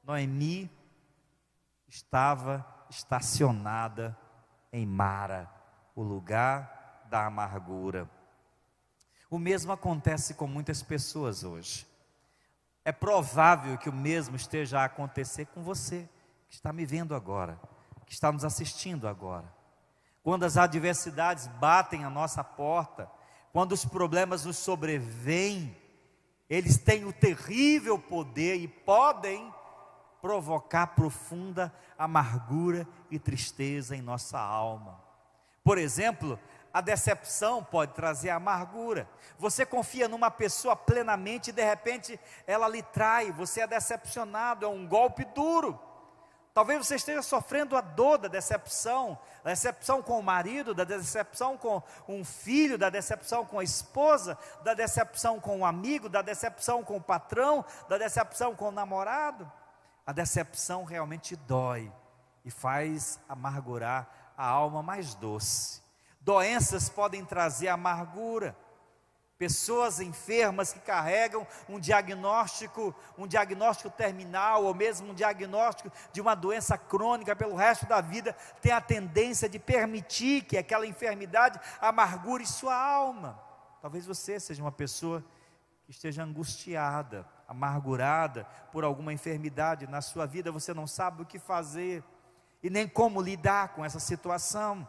Noemi 0.03 0.69
estava 1.87 2.65
estacionada 2.89 4.17
em 4.71 4.85
Mara, 4.85 5.49
o 5.95 6.01
lugar 6.01 7.05
da 7.09 7.25
amargura. 7.25 8.09
O 9.31 9.39
mesmo 9.39 9.71
acontece 9.71 10.33
com 10.33 10.45
muitas 10.45 10.83
pessoas 10.83 11.45
hoje. 11.45 11.87
É 12.83 12.91
provável 12.91 13.77
que 13.77 13.87
o 13.87 13.93
mesmo 13.93 14.35
esteja 14.35 14.81
a 14.81 14.83
acontecer 14.83 15.45
com 15.45 15.63
você, 15.63 16.09
que 16.49 16.55
está 16.55 16.73
me 16.73 16.85
vendo 16.85 17.15
agora, 17.15 17.57
que 18.05 18.11
está 18.11 18.29
nos 18.29 18.43
assistindo 18.43 19.07
agora. 19.07 19.49
Quando 20.21 20.43
as 20.43 20.57
adversidades 20.57 21.47
batem 21.47 22.03
a 22.03 22.09
nossa 22.09 22.43
porta, 22.43 23.09
quando 23.53 23.71
os 23.71 23.85
problemas 23.85 24.43
nos 24.43 24.57
sobrevêm, 24.57 25.77
eles 26.49 26.77
têm 26.77 27.05
o 27.05 27.13
terrível 27.13 27.97
poder 27.97 28.57
e 28.57 28.67
podem 28.67 29.49
provocar 30.21 30.87
profunda 30.87 31.73
amargura 31.97 32.85
e 33.09 33.17
tristeza 33.17 33.95
em 33.95 34.01
nossa 34.01 34.37
alma. 34.37 35.01
Por 35.63 35.77
exemplo, 35.77 36.37
a 36.73 36.81
decepção 36.81 37.63
pode 37.63 37.93
trazer 37.93 38.29
amargura. 38.29 39.07
Você 39.37 39.65
confia 39.65 40.07
numa 40.07 40.31
pessoa 40.31 40.75
plenamente 40.75 41.49
e 41.49 41.53
de 41.53 41.63
repente 41.63 42.19
ela 42.47 42.67
lhe 42.67 42.81
trai, 42.81 43.31
você 43.31 43.61
é 43.61 43.67
decepcionado, 43.67 44.65
é 44.65 44.69
um 44.69 44.87
golpe 44.87 45.25
duro. 45.25 45.79
Talvez 46.53 46.85
você 46.85 46.95
esteja 46.95 47.21
sofrendo 47.21 47.77
a 47.77 47.81
dor 47.81 48.17
da 48.17 48.27
decepção, 48.27 49.17
da 49.41 49.51
decepção 49.51 50.01
com 50.01 50.19
o 50.19 50.23
marido, 50.23 50.73
da 50.73 50.83
decepção 50.83 51.57
com 51.57 51.81
um 52.07 52.25
filho, 52.25 52.77
da 52.77 52.89
decepção 52.89 53.45
com 53.45 53.59
a 53.59 53.63
esposa, 53.63 54.37
da 54.61 54.73
decepção 54.73 55.39
com 55.39 55.55
o 55.55 55.59
um 55.59 55.65
amigo, 55.65 56.09
da 56.09 56.21
decepção 56.21 56.83
com 56.83 56.97
o 56.97 57.01
patrão, 57.01 57.63
da 57.87 57.97
decepção 57.97 58.53
com 58.53 58.67
o 58.67 58.71
namorado. 58.71 59.49
A 60.05 60.11
decepção 60.11 60.83
realmente 60.83 61.37
dói 61.37 61.91
e 62.43 62.51
faz 62.51 63.17
amargurar 63.29 64.33
a 64.37 64.45
alma 64.45 64.83
mais 64.83 65.15
doce. 65.15 65.81
Doenças 66.21 66.87
podem 66.87 67.25
trazer 67.25 67.67
amargura. 67.67 68.55
Pessoas 69.37 69.99
enfermas 69.99 70.71
que 70.71 70.79
carregam 70.79 71.47
um 71.67 71.79
diagnóstico, 71.79 72.93
um 73.17 73.25
diagnóstico 73.25 73.89
terminal 73.89 74.65
ou 74.65 74.73
mesmo 74.75 75.09
um 75.09 75.13
diagnóstico 75.15 75.91
de 76.13 76.21
uma 76.21 76.35
doença 76.35 76.77
crônica 76.77 77.35
pelo 77.35 77.55
resto 77.55 77.87
da 77.87 78.01
vida, 78.01 78.35
têm 78.61 78.71
a 78.71 78.79
tendência 78.79 79.49
de 79.49 79.57
permitir 79.57 80.43
que 80.43 80.59
aquela 80.59 80.85
enfermidade 80.85 81.59
amargure 81.81 82.45
sua 82.45 82.75
alma. 82.75 83.41
Talvez 83.81 84.05
você 84.05 84.39
seja 84.39 84.61
uma 84.61 84.71
pessoa 84.71 85.25
que 85.85 85.91
esteja 85.91 86.23
angustiada, 86.23 87.27
amargurada 87.47 88.45
por 88.71 88.83
alguma 88.83 89.11
enfermidade 89.11 89.87
na 89.87 90.01
sua 90.01 90.27
vida, 90.27 90.51
você 90.51 90.71
não 90.71 90.85
sabe 90.85 91.23
o 91.23 91.25
que 91.25 91.39
fazer 91.39 92.03
e 92.61 92.69
nem 92.69 92.87
como 92.87 93.19
lidar 93.19 93.69
com 93.69 93.83
essa 93.83 93.99
situação. 93.99 94.87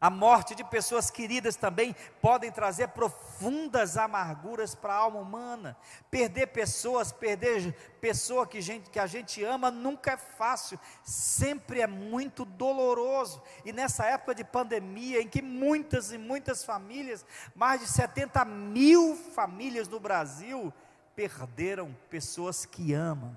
A 0.00 0.08
morte 0.08 0.54
de 0.54 0.64
pessoas 0.64 1.10
queridas 1.10 1.56
também 1.56 1.94
podem 2.22 2.50
trazer 2.50 2.88
profundas 2.88 3.98
amarguras 3.98 4.74
para 4.74 4.94
a 4.94 4.96
alma 4.96 5.20
humana. 5.20 5.76
Perder 6.10 6.46
pessoas, 6.46 7.12
perder 7.12 7.74
pessoa 8.00 8.46
que, 8.46 8.62
gente, 8.62 8.88
que 8.88 8.98
a 8.98 9.06
gente 9.06 9.44
ama 9.44 9.70
nunca 9.70 10.12
é 10.12 10.16
fácil, 10.16 10.80
sempre 11.04 11.82
é 11.82 11.86
muito 11.86 12.46
doloroso. 12.46 13.42
E 13.62 13.74
nessa 13.74 14.06
época 14.06 14.34
de 14.34 14.42
pandemia, 14.42 15.20
em 15.20 15.28
que 15.28 15.42
muitas 15.42 16.10
e 16.12 16.16
muitas 16.16 16.64
famílias, 16.64 17.26
mais 17.54 17.82
de 17.82 17.86
70 17.86 18.42
mil 18.46 19.14
famílias 19.34 19.86
no 19.86 20.00
Brasil, 20.00 20.72
perderam 21.14 21.94
pessoas 22.08 22.64
que 22.64 22.94
amam. 22.94 23.36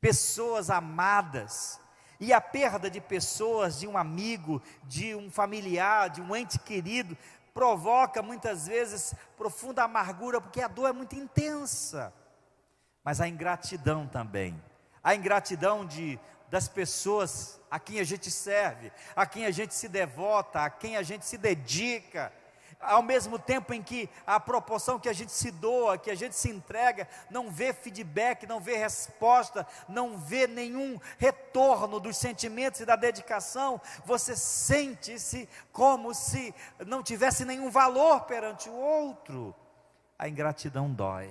pessoas 0.00 0.70
amadas, 0.70 1.80
e 2.20 2.32
a 2.32 2.40
perda 2.40 2.90
de 2.90 3.00
pessoas, 3.00 3.80
de 3.80 3.86
um 3.86 3.96
amigo, 3.96 4.60
de 4.84 5.14
um 5.14 5.30
familiar, 5.30 6.10
de 6.10 6.20
um 6.20 6.34
ente 6.34 6.58
querido, 6.58 7.16
provoca 7.54 8.22
muitas 8.22 8.66
vezes 8.66 9.14
profunda 9.36 9.84
amargura, 9.84 10.40
porque 10.40 10.60
a 10.60 10.68
dor 10.68 10.88
é 10.88 10.92
muito 10.92 11.14
intensa. 11.14 12.12
Mas 13.04 13.20
a 13.20 13.28
ingratidão 13.28 14.06
também, 14.06 14.60
a 15.02 15.14
ingratidão 15.14 15.86
de 15.86 16.18
das 16.50 16.68
pessoas 16.68 17.60
a 17.70 17.78
quem 17.78 18.00
a 18.00 18.04
gente 18.04 18.30
serve, 18.30 18.90
a 19.14 19.26
quem 19.26 19.44
a 19.44 19.50
gente 19.50 19.74
se 19.74 19.88
devota, 19.88 20.62
a 20.62 20.70
quem 20.70 20.96
a 20.96 21.02
gente 21.02 21.26
se 21.26 21.36
dedica, 21.36 22.32
ao 22.80 23.02
mesmo 23.02 23.38
tempo 23.38 23.74
em 23.74 23.82
que 23.82 24.08
a 24.26 24.38
proporção 24.38 24.98
que 24.98 25.08
a 25.08 25.12
gente 25.12 25.32
se 25.32 25.50
doa, 25.50 25.98
que 25.98 26.10
a 26.10 26.14
gente 26.14 26.34
se 26.34 26.48
entrega, 26.48 27.08
não 27.30 27.50
vê 27.50 27.72
feedback, 27.72 28.46
não 28.46 28.60
vê 28.60 28.76
resposta, 28.76 29.66
não 29.88 30.16
vê 30.16 30.46
nenhum 30.46 30.98
retorno 31.18 31.98
dos 31.98 32.16
sentimentos 32.16 32.80
e 32.80 32.86
da 32.86 32.96
dedicação, 32.96 33.80
você 34.04 34.36
sente-se 34.36 35.48
como 35.72 36.14
se 36.14 36.54
não 36.86 37.02
tivesse 37.02 37.44
nenhum 37.44 37.70
valor 37.70 38.22
perante 38.22 38.68
o 38.68 38.74
outro. 38.74 39.54
A 40.18 40.28
ingratidão 40.28 40.92
dói, 40.92 41.30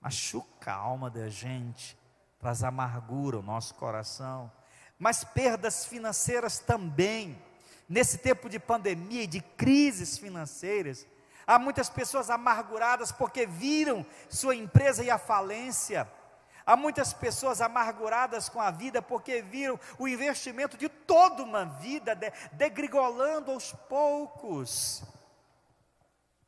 machuca 0.00 0.72
a 0.72 0.76
alma 0.76 1.10
da 1.10 1.28
gente, 1.28 1.96
traz 2.38 2.62
amargura 2.62 3.36
ao 3.36 3.42
nosso 3.42 3.74
coração, 3.74 4.50
mas 4.98 5.22
perdas 5.22 5.84
financeiras 5.84 6.58
também 6.58 7.40
nesse 7.88 8.18
tempo 8.18 8.48
de 8.48 8.58
pandemia 8.58 9.22
e 9.22 9.26
de 9.26 9.40
crises 9.40 10.18
financeiras, 10.18 11.06
há 11.46 11.58
muitas 11.58 11.88
pessoas 11.88 12.30
amarguradas 12.30 13.12
porque 13.12 13.46
viram 13.46 14.04
sua 14.28 14.54
empresa 14.54 15.04
ir 15.04 15.10
à 15.10 15.18
falência. 15.18 16.10
Há 16.64 16.74
muitas 16.74 17.12
pessoas 17.12 17.60
amarguradas 17.60 18.48
com 18.48 18.60
a 18.60 18.72
vida 18.72 19.00
porque 19.00 19.40
viram 19.40 19.78
o 19.98 20.08
investimento 20.08 20.76
de 20.76 20.88
toda 20.88 21.44
uma 21.44 21.64
vida 21.64 22.18
degrigolando 22.52 23.52
aos 23.52 23.72
poucos. 23.88 25.04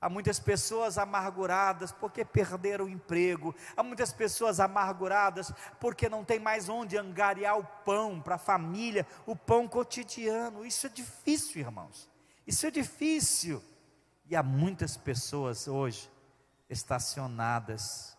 Há 0.00 0.09
muitas 0.09 0.38
pessoas 0.38 0.97
amarguradas 0.97 1.90
porque 1.90 2.25
perderam 2.25 2.85
o 2.85 2.88
emprego. 2.88 3.55
Há 3.76 3.83
muitas 3.83 4.12
pessoas 4.12 4.61
amarguradas 4.61 5.52
porque 5.81 6.09
não 6.09 6.25
tem 6.25 6.38
mais 6.38 6.69
onde 6.69 6.97
angariar 6.97 7.59
o 7.59 7.64
pão 7.85 8.21
para 8.21 8.37
a 8.37 8.38
família, 8.38 9.05
o 9.26 9.35
pão 9.35 9.67
cotidiano. 9.67 10.64
Isso 10.64 10.87
é 10.87 10.90
difícil, 10.90 11.61
irmãos. 11.61 12.09
Isso 12.47 12.64
é 12.64 12.71
difícil. 12.71 13.62
E 14.26 14.37
há 14.37 14.43
muitas 14.43 14.97
pessoas 14.97 15.67
hoje 15.67 16.09
estacionadas 16.71 18.17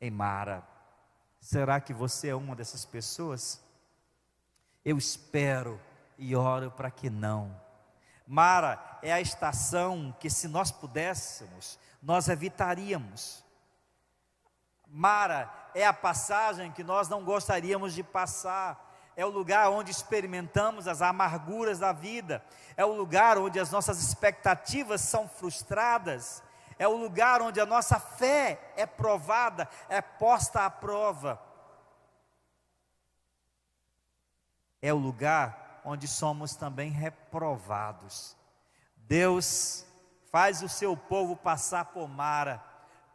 em 0.00 0.10
Mara. 0.10 0.66
Será 1.40 1.80
que 1.80 1.92
você 1.92 2.28
é 2.28 2.34
uma 2.34 2.56
dessas 2.56 2.84
pessoas? 2.84 3.62
Eu 4.84 4.98
espero 4.98 5.80
e 6.18 6.34
oro 6.34 6.70
para 6.72 6.90
que 6.90 7.08
não 7.08 7.54
Mara 8.32 8.78
é 9.02 9.12
a 9.12 9.20
estação 9.20 10.14
que, 10.20 10.30
se 10.30 10.46
nós 10.46 10.70
pudéssemos, 10.70 11.76
nós 12.00 12.28
evitaríamos. 12.28 13.44
Mara 14.86 15.52
é 15.74 15.84
a 15.84 15.92
passagem 15.92 16.70
que 16.70 16.84
nós 16.84 17.08
não 17.08 17.24
gostaríamos 17.24 17.92
de 17.92 18.04
passar. 18.04 19.10
É 19.16 19.26
o 19.26 19.30
lugar 19.30 19.68
onde 19.70 19.90
experimentamos 19.90 20.86
as 20.86 21.02
amarguras 21.02 21.80
da 21.80 21.92
vida. 21.92 22.40
É 22.76 22.84
o 22.84 22.92
lugar 22.92 23.36
onde 23.36 23.58
as 23.58 23.72
nossas 23.72 24.00
expectativas 24.00 25.00
são 25.00 25.28
frustradas. 25.28 26.40
É 26.78 26.86
o 26.86 26.96
lugar 26.96 27.42
onde 27.42 27.60
a 27.60 27.66
nossa 27.66 27.98
fé 27.98 28.72
é 28.76 28.86
provada, 28.86 29.68
é 29.88 30.00
posta 30.00 30.64
à 30.64 30.70
prova. 30.70 31.42
É 34.80 34.94
o 34.94 34.98
lugar 34.98 35.69
onde 35.84 36.06
somos 36.06 36.54
também 36.54 36.90
reprovados. 36.90 38.36
Deus 38.96 39.84
faz 40.30 40.62
o 40.62 40.68
seu 40.68 40.96
povo 40.96 41.36
passar 41.36 41.86
por 41.86 42.08
Mara 42.08 42.62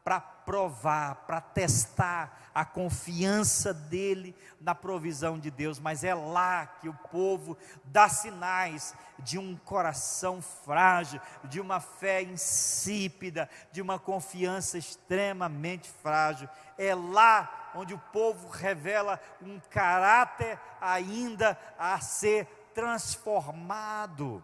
para 0.03 0.19
provar, 0.19 1.15
para 1.25 1.41
testar 1.41 2.51
a 2.53 2.63
confiança 2.63 3.73
dele 3.73 4.35
na 4.61 4.75
provisão 4.75 5.39
de 5.39 5.49
Deus, 5.49 5.79
mas 5.79 6.03
é 6.03 6.13
lá 6.13 6.67
que 6.67 6.87
o 6.87 6.93
povo 6.93 7.57
dá 7.83 8.07
sinais 8.07 8.93
de 9.19 9.39
um 9.39 9.57
coração 9.57 10.41
frágil, 10.41 11.19
de 11.45 11.59
uma 11.59 11.79
fé 11.79 12.21
insípida, 12.21 13.49
de 13.71 13.81
uma 13.81 13.97
confiança 13.97 14.77
extremamente 14.77 15.89
frágil. 15.89 16.47
É 16.77 16.93
lá 16.93 17.71
onde 17.75 17.93
o 17.93 17.99
povo 18.13 18.47
revela 18.47 19.19
um 19.41 19.59
caráter 19.59 20.59
ainda 20.79 21.59
a 21.77 21.99
ser 21.99 22.47
transformado, 22.75 24.43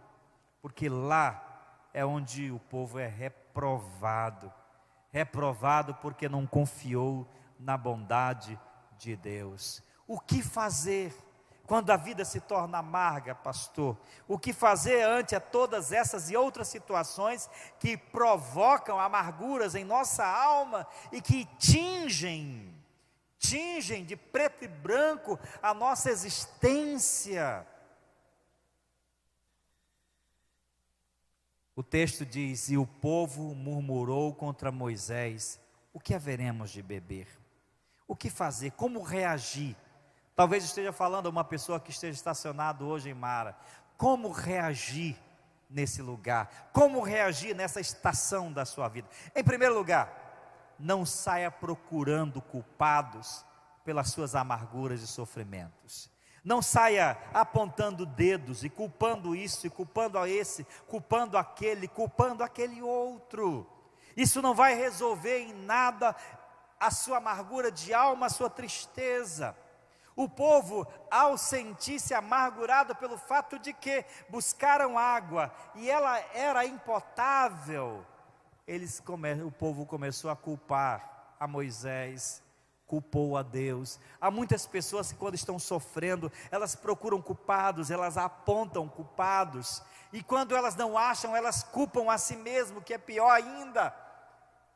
porque 0.64 0.90
lá 0.90 1.88
é 1.94 2.04
onde 2.04 2.52
o 2.52 2.60
povo 2.60 2.98
é 2.98 3.06
reprovado 3.06 4.52
reprovado 5.12 5.94
porque 5.96 6.30
não 6.30 6.48
confiou 6.48 7.28
na 7.60 7.78
bondade 7.78 8.60
de 8.98 9.16
Deus. 9.16 9.84
O 10.08 10.20
que 10.20 10.42
fazer? 10.42 11.14
Quando 11.68 11.90
a 11.92 11.98
vida 11.98 12.26
se 12.26 12.40
torna 12.42 12.80
amarga, 12.80 13.36
pastor, 13.36 13.98
o 14.28 14.38
que 14.38 14.52
fazer 14.52 15.04
ante 15.04 15.36
a 15.36 15.40
todas 15.40 15.92
essas 15.92 16.30
e 16.30 16.36
outras 16.36 16.68
situações 16.68 17.50
que 17.80 17.96
provocam 17.96 19.00
amarguras 19.00 19.76
em 19.76 19.86
nossa 19.86 20.26
alma 20.26 20.88
e 21.12 21.22
que 21.22 21.46
tingem, 21.58 22.74
tingem 23.38 24.04
de 24.04 24.18
preto 24.18 24.66
e 24.66 24.68
branco 24.68 25.40
a 25.62 25.74
nossa 25.74 26.10
existência? 26.10 27.66
O 31.76 31.84
texto 31.84 32.26
diz: 32.26 32.70
E 32.70 32.78
o 32.78 32.86
povo 32.86 33.56
murmurou 33.56 34.34
contra 34.34 34.72
Moisés: 34.72 35.60
O 35.94 36.00
que 36.00 36.14
haveremos 36.14 36.72
de 36.72 36.82
beber? 36.82 37.28
O 38.08 38.16
que 38.16 38.30
fazer? 38.30 38.72
Como 38.72 39.02
reagir? 39.02 39.76
Talvez 40.36 40.64
esteja 40.64 40.92
falando 40.92 41.28
a 41.28 41.30
uma 41.30 41.44
pessoa 41.44 41.80
que 41.80 41.92
esteja 41.92 42.14
estacionado 42.14 42.86
hoje 42.86 43.10
em 43.10 43.14
Mara. 43.14 43.56
Como 43.98 44.32
reagir 44.32 45.18
nesse 45.70 46.02
lugar? 46.02 46.70
Como 46.74 47.02
reagir 47.02 47.56
nessa 47.56 47.80
estação 47.80 48.52
da 48.52 48.66
sua 48.66 48.90
vida? 48.90 49.08
Em 49.36 49.44
primeiro 49.44 49.76
lugar, 49.76 50.76
não 50.78 51.06
saia 51.06 51.52
procurando 51.52 52.42
culpados 52.42 53.46
pelas 53.84 54.10
suas 54.10 54.36
amarguras 54.36 55.02
e 55.02 55.08
sofrimentos. 55.08 56.10
Não 56.44 56.62
saia 56.62 57.18
apontando 57.34 58.06
dedos 58.06 58.64
e 58.64 58.70
culpando 58.70 59.36
isso, 59.36 59.68
e 59.68 59.70
culpando 59.70 60.18
a 60.18 60.28
esse, 60.28 60.66
culpando 60.88 61.38
aquele, 61.38 61.88
culpando 61.88 62.44
aquele 62.44 62.82
outro. 62.82 63.68
Isso 64.18 64.42
não 64.42 64.56
vai 64.56 64.74
resolver 64.74 65.40
em 65.40 65.54
nada 65.54 66.16
a 66.80 66.90
sua 66.90 67.18
amargura 67.18 67.72
de 67.72 67.94
alma, 67.94 68.26
a 68.26 68.30
sua 68.30 68.50
tristeza. 68.50 69.56
O 70.16 70.28
povo, 70.28 70.86
ao 71.10 71.38
sentir-se 71.38 72.14
amargurado 72.14 72.96
pelo 72.96 73.18
fato 73.18 73.58
de 73.60 73.72
que 73.72 74.04
buscaram 74.28 74.98
água 74.98 75.54
e 75.76 75.90
ela 75.90 76.20
era 76.34 76.66
impotável, 76.66 78.06
eles 78.68 79.00
come, 79.00 79.34
o 79.44 79.52
povo 79.52 79.86
começou 79.86 80.30
a 80.30 80.36
culpar 80.36 81.36
a 81.40 81.48
Moisés 81.48 82.44
culpou 82.92 83.38
a 83.38 83.42
Deus. 83.42 83.98
Há 84.20 84.30
muitas 84.30 84.66
pessoas 84.66 85.14
que, 85.14 85.18
quando 85.18 85.36
estão 85.36 85.58
sofrendo, 85.58 86.30
elas 86.52 86.76
procuram 86.76 87.22
culpados, 87.22 87.90
elas 87.90 88.18
apontam 88.18 88.86
culpados, 88.90 89.82
e 90.12 90.22
quando 90.22 90.54
elas 90.54 90.76
não 90.76 90.98
acham, 90.98 91.34
elas 91.34 91.64
culpam 91.64 92.12
a 92.12 92.18
si 92.18 92.36
mesmo, 92.36 92.82
que 92.82 92.94
é 92.94 92.98
pior 92.98 93.32
ainda. 93.32 93.96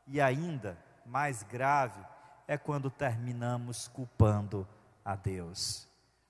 E 0.06 0.18
ainda 0.18 0.78
mais 1.04 1.42
grave 1.42 2.00
é 2.48 2.56
quando 2.56 2.90
terminamos 2.90 3.86
culpando 3.88 4.66
a 5.04 5.14
Deus. 5.14 5.86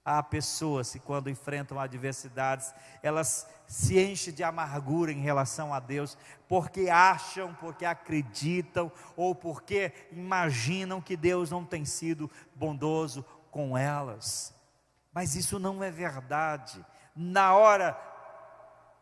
Há 0.09 0.23
pessoas 0.23 0.93
que, 0.93 1.01
quando 1.01 1.29
enfrentam 1.29 1.81
adversidades, 1.81 2.73
elas 3.03 3.45
se 3.67 4.01
enchem 4.01 4.33
de 4.33 4.45
amargura 4.45 5.11
em 5.11 5.21
relação 5.21 5.75
a 5.75 5.81
Deus, 5.81 6.17
porque 6.49 6.89
acham, 6.89 7.53
porque 7.55 7.85
acreditam, 7.85 8.93
ou 9.17 9.35
porque 9.35 9.93
imaginam 10.13 11.01
que 11.01 11.17
Deus 11.17 11.51
não 11.51 11.65
tem 11.65 11.85
sido 11.85 12.31
bondoso 12.55 13.25
com 13.51 13.77
elas. 13.77 14.55
Mas 15.13 15.35
isso 15.35 15.59
não 15.59 15.83
é 15.83 15.91
verdade. 15.91 16.87
Na 17.17 17.55
hora 17.55 18.01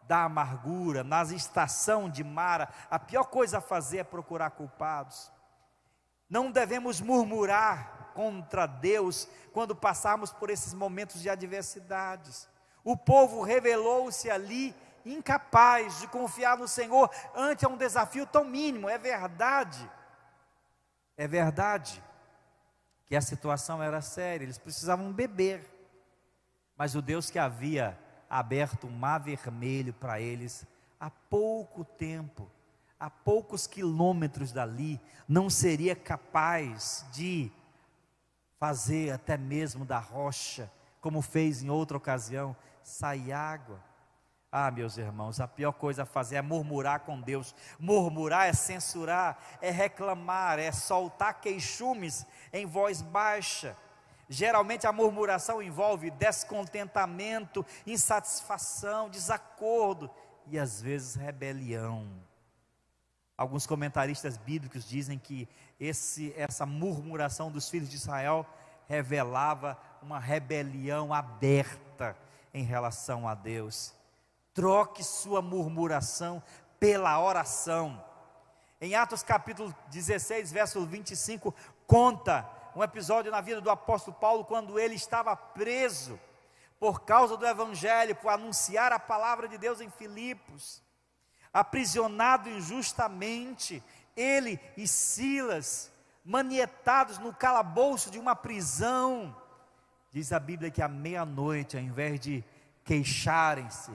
da 0.04 0.24
amargura, 0.24 1.04
na 1.04 1.22
estação 1.24 2.08
de 2.08 2.24
Mara, 2.24 2.70
a 2.90 2.98
pior 2.98 3.24
coisa 3.24 3.58
a 3.58 3.60
fazer 3.60 3.98
é 3.98 4.04
procurar 4.04 4.52
culpados. 4.52 5.30
Não 6.30 6.50
devemos 6.50 6.98
murmurar 6.98 8.03
contra 8.14 8.66
Deus 8.66 9.28
quando 9.52 9.76
passarmos 9.76 10.32
por 10.32 10.48
esses 10.48 10.72
momentos 10.72 11.20
de 11.20 11.28
adversidades. 11.28 12.48
O 12.82 12.96
povo 12.96 13.42
revelou-se 13.42 14.30
ali 14.30 14.74
incapaz 15.04 16.00
de 16.00 16.08
confiar 16.08 16.56
no 16.56 16.66
Senhor 16.66 17.10
ante 17.34 17.66
um 17.66 17.76
desafio 17.76 18.26
tão 18.26 18.44
mínimo, 18.44 18.88
é 18.88 18.96
verdade. 18.96 19.90
É 21.16 21.28
verdade. 21.28 22.02
que 23.06 23.14
a 23.14 23.20
situação 23.20 23.82
era 23.82 24.00
séria, 24.00 24.44
eles 24.44 24.56
precisavam 24.56 25.12
beber. 25.12 25.70
Mas 26.74 26.94
o 26.94 27.02
Deus 27.02 27.28
que 27.28 27.38
havia 27.38 27.98
aberto 28.30 28.86
o 28.86 28.90
mar 28.90 29.18
vermelho 29.20 29.92
para 29.92 30.18
eles 30.20 30.66
há 30.98 31.10
pouco 31.10 31.84
tempo, 31.84 32.50
a 32.98 33.10
poucos 33.10 33.66
quilômetros 33.66 34.52
dali, 34.52 34.98
não 35.28 35.50
seria 35.50 35.94
capaz 35.94 37.04
de 37.12 37.52
fazer 38.64 39.10
até 39.10 39.36
mesmo 39.36 39.84
da 39.84 39.98
rocha, 39.98 40.72
como 40.98 41.20
fez 41.20 41.62
em 41.62 41.68
outra 41.68 41.98
ocasião, 41.98 42.56
sair 42.82 43.30
água. 43.30 43.78
Ah, 44.50 44.70
meus 44.70 44.96
irmãos, 44.96 45.38
a 45.38 45.46
pior 45.46 45.72
coisa 45.72 46.04
a 46.04 46.06
fazer 46.06 46.36
é 46.36 46.40
murmurar 46.40 47.00
com 47.00 47.20
Deus. 47.20 47.54
Murmurar 47.78 48.48
é 48.48 48.54
censurar, 48.54 49.38
é 49.60 49.70
reclamar, 49.70 50.58
é 50.58 50.72
soltar 50.72 51.42
queixumes 51.42 52.26
em 52.54 52.64
voz 52.64 53.02
baixa. 53.02 53.76
Geralmente 54.30 54.86
a 54.86 54.92
murmuração 54.92 55.62
envolve 55.62 56.10
descontentamento, 56.12 57.66
insatisfação, 57.86 59.10
desacordo 59.10 60.10
e 60.46 60.58
às 60.58 60.80
vezes 60.80 61.16
rebelião. 61.16 62.08
Alguns 63.36 63.66
comentaristas 63.66 64.36
bíblicos 64.36 64.88
dizem 64.88 65.18
que 65.18 65.48
esse, 65.78 66.32
essa 66.36 66.64
murmuração 66.64 67.50
dos 67.50 67.68
filhos 67.68 67.90
de 67.90 67.96
Israel 67.96 68.46
revelava 68.86 69.76
uma 70.00 70.20
rebelião 70.20 71.12
aberta 71.12 72.16
em 72.52 72.62
relação 72.62 73.26
a 73.26 73.34
Deus. 73.34 73.92
Troque 74.52 75.02
sua 75.02 75.42
murmuração 75.42 76.40
pela 76.78 77.20
oração. 77.20 78.02
Em 78.80 78.94
Atos 78.94 79.24
capítulo 79.24 79.74
16, 79.88 80.52
verso 80.52 80.86
25, 80.86 81.52
conta 81.88 82.48
um 82.76 82.84
episódio 82.84 83.32
na 83.32 83.40
vida 83.40 83.60
do 83.60 83.70
apóstolo 83.70 84.16
Paulo 84.16 84.44
quando 84.44 84.78
ele 84.78 84.94
estava 84.94 85.34
preso 85.34 86.20
por 86.78 87.00
causa 87.00 87.36
do 87.36 87.46
evangelho, 87.46 88.14
por 88.14 88.28
anunciar 88.28 88.92
a 88.92 88.98
palavra 88.98 89.48
de 89.48 89.58
Deus 89.58 89.80
em 89.80 89.90
Filipos 89.90 90.83
aprisionado 91.54 92.50
injustamente, 92.50 93.80
ele 94.16 94.60
e 94.76 94.88
Silas, 94.88 95.92
manietados 96.24 97.18
no 97.18 97.32
calabouço 97.32 98.10
de 98.10 98.18
uma 98.18 98.34
prisão. 98.34 99.34
Diz 100.10 100.32
a 100.32 100.40
Bíblia 100.40 100.70
que 100.70 100.82
à 100.82 100.88
meia-noite, 100.88 101.76
ao 101.76 101.82
invés 101.82 102.18
de 102.18 102.44
queixarem-se 102.84 103.92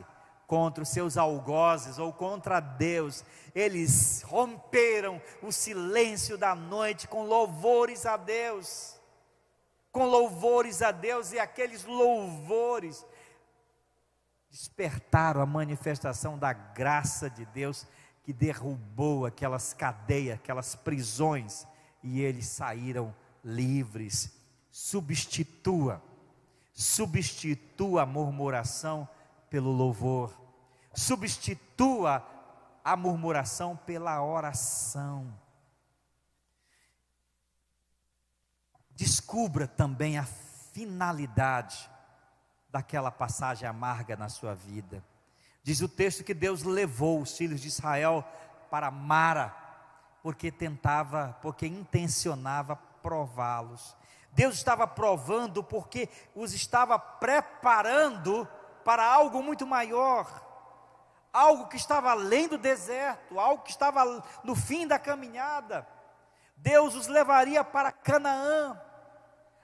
contra 0.48 0.82
os 0.82 0.90
seus 0.90 1.18
algozes 1.18 2.00
ou 2.00 2.14
contra 2.14 2.60
Deus, 2.60 3.24
eles 3.54 4.24
romperam 4.24 5.22
o 5.44 5.52
silêncio 5.52 6.38
da 6.38 6.56
noite 6.56 7.08
com 7.08 7.24
louvores 7.24 8.06
a 8.06 8.16
Deus. 8.16 8.96
Com 9.92 10.06
louvores 10.06 10.82
a 10.82 10.92
Deus, 10.92 11.34
e 11.34 11.40
aqueles 11.40 11.84
louvores 11.84 13.06
despertaram 14.50 15.42
a 15.42 15.46
manifestação 15.46 16.38
da 16.38 16.52
graça 16.54 17.30
de 17.30 17.46
Deus 17.46 17.86
que 18.24 18.34
derrubou 18.34 19.26
aquelas 19.26 19.74
cadeias, 19.74 20.36
aquelas 20.36 20.76
prisões, 20.76 21.68
e 22.02 22.22
eles 22.22 22.48
saíram 22.48 23.14
livres. 23.44 24.36
Substitua, 24.72 26.02
substitua 26.74 28.04
a 28.04 28.06
murmuração 28.06 29.08
pelo 29.50 29.72
louvor, 29.72 30.40
substitua 30.94 32.26
a 32.84 32.96
murmuração 32.96 33.76
pela 33.78 34.24
oração. 34.24 35.34
Descubra 38.96 39.68
também 39.68 40.18
a 40.18 40.26
finalidade 40.74 41.90
daquela 42.72 43.12
passagem 43.12 43.68
amarga 43.68 44.16
na 44.16 44.30
sua 44.30 44.54
vida. 44.54 45.04
Diz 45.64 45.82
o 45.82 45.90
texto 45.90 46.24
que 46.24 46.34
Deus 46.34 46.64
levou 46.64 47.22
os 47.22 47.36
filhos 47.38 47.62
de 47.62 47.68
Israel 47.68 48.24
para 48.70 48.90
Mara, 48.92 49.56
porque 50.22 50.52
tentava, 50.52 51.38
porque 51.42 51.68
intencionava 51.68 52.76
prová-los. 52.76 53.96
Deus 54.32 54.56
estava 54.56 54.88
provando 54.88 55.64
porque 55.64 56.10
os 56.36 56.54
estava 56.54 57.00
preparando 57.00 58.48
para 58.84 59.06
algo 59.06 59.42
muito 59.42 59.66
maior, 59.66 60.28
algo 61.34 61.68
que 61.68 61.78
estava 61.78 62.12
além 62.12 62.48
do 62.48 62.58
deserto, 62.58 63.40
algo 63.40 63.64
que 63.64 63.72
estava 63.72 64.24
no 64.44 64.56
fim 64.56 64.88
da 64.88 65.00
caminhada. 65.00 65.88
Deus 66.56 66.96
os 66.96 67.08
levaria 67.08 67.64
para 67.64 67.92
Canaã, 67.92 68.80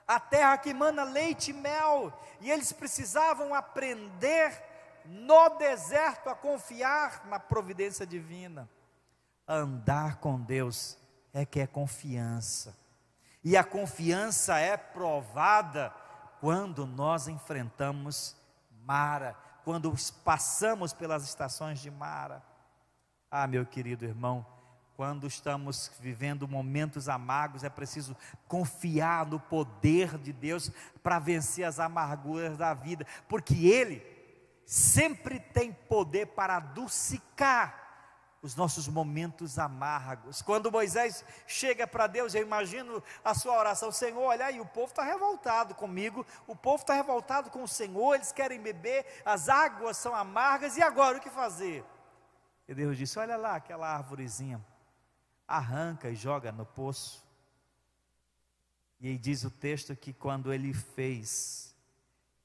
a 0.06 0.20
terra 0.20 0.56
que 0.58 0.70
emana 0.70 1.02
leite 1.02 1.50
e 1.50 1.54
mel, 1.54 2.12
e 2.40 2.50
eles 2.50 2.72
precisavam 2.72 3.54
aprender 3.54 4.62
no 5.04 5.50
deserto 5.50 6.28
a 6.28 6.34
confiar 6.34 7.26
na 7.26 7.38
providência 7.38 8.06
divina. 8.06 8.68
Andar 9.46 10.16
com 10.16 10.40
Deus 10.40 10.98
é 11.32 11.44
que 11.44 11.60
é 11.60 11.66
confiança, 11.66 12.76
e 13.42 13.56
a 13.56 13.62
confiança 13.62 14.58
é 14.58 14.76
provada 14.76 15.94
quando 16.40 16.86
nós 16.86 17.28
enfrentamos 17.28 18.36
Mara, 18.84 19.36
quando 19.64 19.92
passamos 20.24 20.92
pelas 20.92 21.24
estações 21.24 21.80
de 21.80 21.90
Mara. 21.90 22.42
Ah, 23.30 23.46
meu 23.46 23.66
querido 23.66 24.04
irmão, 24.04 24.46
quando 24.96 25.26
estamos 25.26 25.90
vivendo 26.00 26.48
momentos 26.48 27.06
amargos, 27.06 27.62
é 27.62 27.68
preciso 27.68 28.16
confiar 28.48 29.26
no 29.26 29.38
poder 29.38 30.16
de 30.16 30.32
Deus 30.32 30.72
para 31.02 31.18
vencer 31.18 31.64
as 31.66 31.78
amarguras 31.78 32.56
da 32.56 32.72
vida, 32.72 33.06
porque 33.28 33.66
Ele 33.66 34.02
sempre 34.64 35.38
tem 35.38 35.70
poder 35.70 36.28
para 36.28 36.56
adocicar 36.56 37.84
os 38.40 38.56
nossos 38.56 38.88
momentos 38.88 39.58
amargos. 39.58 40.40
Quando 40.40 40.72
Moisés 40.72 41.24
chega 41.46 41.86
para 41.86 42.06
Deus, 42.06 42.34
eu 42.34 42.40
imagino 42.40 43.02
a 43.22 43.34
sua 43.34 43.58
oração: 43.58 43.92
Senhor, 43.92 44.22
olha 44.22 44.46
aí, 44.46 44.60
o 44.60 44.66
povo 44.66 44.88
está 44.92 45.02
revoltado 45.02 45.74
comigo, 45.74 46.24
o 46.46 46.56
povo 46.56 46.80
está 46.80 46.94
revoltado 46.94 47.50
com 47.50 47.62
o 47.62 47.68
Senhor, 47.68 48.14
eles 48.14 48.32
querem 48.32 48.60
beber, 48.60 49.04
as 49.26 49.50
águas 49.50 49.98
são 49.98 50.14
amargas, 50.14 50.78
e 50.78 50.82
agora 50.82 51.18
o 51.18 51.20
que 51.20 51.28
fazer? 51.28 51.84
E 52.66 52.74
Deus 52.74 52.96
disse: 52.96 53.18
Olha 53.18 53.36
lá 53.36 53.56
aquela 53.56 53.88
árvorezinha 53.88 54.64
arranca 55.46 56.10
e 56.10 56.14
joga 56.14 56.50
no 56.50 56.66
poço. 56.66 57.24
E 59.00 59.08
aí 59.08 59.18
diz 59.18 59.44
o 59.44 59.50
texto 59.50 59.94
que 59.94 60.12
quando 60.12 60.52
ele 60.52 60.72
fez, 60.72 61.74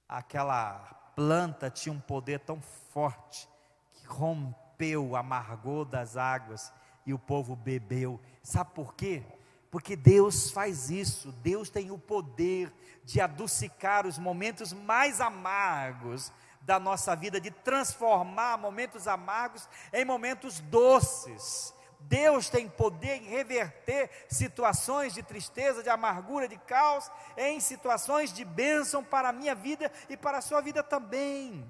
aquela 0.07 0.79
planta 1.15 1.69
tinha 1.69 1.93
um 1.93 1.99
poder 1.99 2.39
tão 2.39 2.61
forte 2.91 3.47
que 3.93 4.05
rompeu 4.05 5.05
o 5.05 5.15
amargor 5.15 5.85
das 5.85 6.17
águas 6.17 6.71
e 7.05 7.13
o 7.13 7.19
povo 7.19 7.55
bebeu. 7.55 8.19
Sabe 8.43 8.71
por 8.73 8.93
quê? 8.93 9.23
Porque 9.69 9.95
Deus 9.95 10.51
faz 10.51 10.89
isso, 10.89 11.31
Deus 11.31 11.69
tem 11.69 11.91
o 11.91 11.97
poder 11.97 12.71
de 13.05 13.21
adocicar 13.21 14.05
os 14.05 14.17
momentos 14.17 14.73
mais 14.73 15.21
amargos 15.21 16.31
da 16.61 16.79
nossa 16.79 17.15
vida, 17.15 17.39
de 17.39 17.49
transformar 17.49 18.57
momentos 18.57 19.07
amargos 19.07 19.67
em 19.93 20.03
momentos 20.03 20.59
doces. 20.59 21.73
Deus 22.03 22.49
tem 22.49 22.67
poder 22.67 23.21
em 23.21 23.29
reverter 23.29 24.09
situações 24.29 25.13
de 25.13 25.23
tristeza, 25.23 25.83
de 25.83 25.89
amargura, 25.89 26.47
de 26.47 26.57
caos, 26.57 27.09
em 27.37 27.59
situações 27.59 28.33
de 28.33 28.43
bênção 28.43 29.03
para 29.03 29.29
a 29.29 29.33
minha 29.33 29.55
vida 29.55 29.91
e 30.09 30.17
para 30.17 30.39
a 30.39 30.41
sua 30.41 30.61
vida 30.61 30.83
também. 30.83 31.69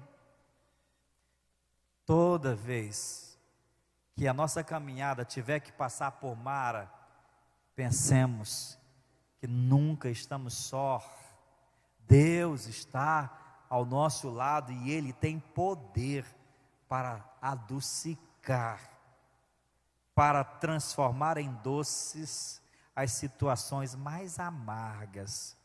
Toda 2.04 2.54
vez 2.54 3.38
que 4.14 4.26
a 4.26 4.34
nossa 4.34 4.62
caminhada 4.62 5.24
tiver 5.24 5.60
que 5.60 5.72
passar 5.72 6.12
por 6.12 6.36
Mara, 6.36 6.92
pensemos 7.74 8.78
que 9.38 9.46
nunca 9.46 10.08
estamos 10.10 10.54
só. 10.54 11.02
Deus 12.00 12.66
está 12.66 13.64
ao 13.70 13.84
nosso 13.84 14.28
lado 14.28 14.72
e 14.72 14.90
Ele 14.90 15.12
tem 15.12 15.38
poder 15.38 16.26
para 16.88 17.24
adocicar 17.40 18.91
para 20.14 20.44
transformar 20.44 21.38
em 21.38 21.52
doces 21.62 22.60
as 22.94 23.12
situações 23.12 23.94
mais 23.94 24.38
amargas 24.38 25.56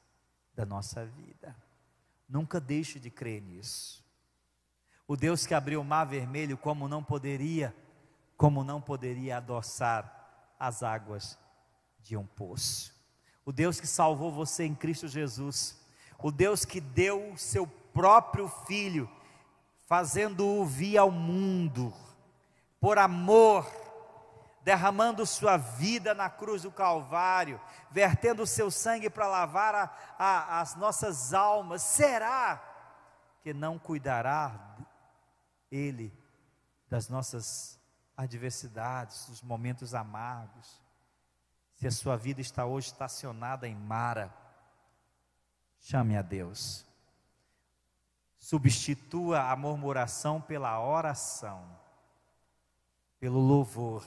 da 0.55 0.65
nossa 0.65 1.05
vida. 1.05 1.55
Nunca 2.27 2.59
deixe 2.59 2.99
de 2.99 3.09
crer 3.09 3.41
nisso. 3.41 4.03
O 5.07 5.15
Deus 5.15 5.45
que 5.45 5.53
abriu 5.53 5.81
o 5.81 5.85
mar 5.85 6.05
vermelho, 6.05 6.57
como 6.57 6.87
não 6.87 7.03
poderia, 7.03 7.75
como 8.35 8.63
não 8.63 8.81
poderia 8.81 9.37
adoçar 9.37 10.13
as 10.59 10.83
águas 10.83 11.37
de 12.01 12.17
um 12.17 12.25
poço. 12.25 12.93
O 13.45 13.51
Deus 13.51 13.79
que 13.79 13.87
salvou 13.87 14.31
você 14.31 14.65
em 14.65 14.75
Cristo 14.75 15.07
Jesus. 15.07 15.79
O 16.19 16.31
Deus 16.31 16.65
que 16.65 16.81
deu 16.81 17.31
o 17.31 17.37
seu 17.37 17.65
próprio 17.65 18.49
filho, 18.65 19.09
fazendo-o 19.85 20.65
vir 20.65 20.97
ao 20.97 21.09
mundo, 21.09 21.93
por 22.79 22.97
amor 22.97 23.65
derramando 24.67 25.25
sua 25.25 25.55
vida 25.55 26.13
na 26.13 26.29
cruz 26.29 26.63
do 26.63 26.71
Calvário, 26.73 27.57
vertendo 27.89 28.43
o 28.43 28.45
seu 28.45 28.69
sangue 28.69 29.09
para 29.09 29.25
lavar 29.25 29.73
a, 29.73 29.95
a, 30.19 30.59
as 30.59 30.75
nossas 30.75 31.33
almas, 31.33 31.81
será 31.81 32.61
que 33.41 33.53
não 33.53 33.79
cuidará 33.79 34.75
Ele 35.71 36.13
das 36.89 37.07
nossas 37.07 37.79
adversidades, 38.17 39.27
dos 39.27 39.41
momentos 39.41 39.93
amargos? 39.93 40.83
Se 41.75 41.87
a 41.87 41.91
sua 41.91 42.17
vida 42.17 42.41
está 42.41 42.65
hoje 42.65 42.87
estacionada 42.87 43.69
em 43.69 43.75
Mara, 43.75 44.33
chame 45.79 46.17
a 46.17 46.21
Deus. 46.21 46.85
Substitua 48.37 49.49
a 49.49 49.55
murmuração 49.55 50.41
pela 50.41 50.77
oração, 50.77 51.65
pelo 53.17 53.39
louvor 53.39 54.05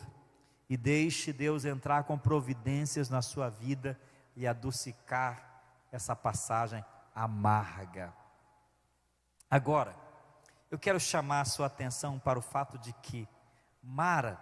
e 0.70 0.76
deixe 0.76 1.32
Deus 1.32 1.64
entrar 1.64 2.04
com 2.04 2.16
providências 2.16 3.10
na 3.10 3.20
sua 3.20 3.48
vida 3.48 3.98
e 4.36 4.46
adocicar 4.46 5.62
essa 5.90 6.14
passagem 6.14 6.84
amarga. 7.12 8.14
Agora, 9.50 9.96
eu 10.70 10.78
quero 10.78 11.00
chamar 11.00 11.40
a 11.40 11.44
sua 11.44 11.66
atenção 11.66 12.20
para 12.20 12.38
o 12.38 12.42
fato 12.42 12.78
de 12.78 12.92
que 13.02 13.28
Mara 13.82 14.38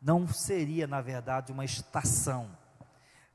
não 0.00 0.26
seria, 0.26 0.86
na 0.86 1.02
verdade, 1.02 1.52
uma 1.52 1.66
estação. 1.66 2.48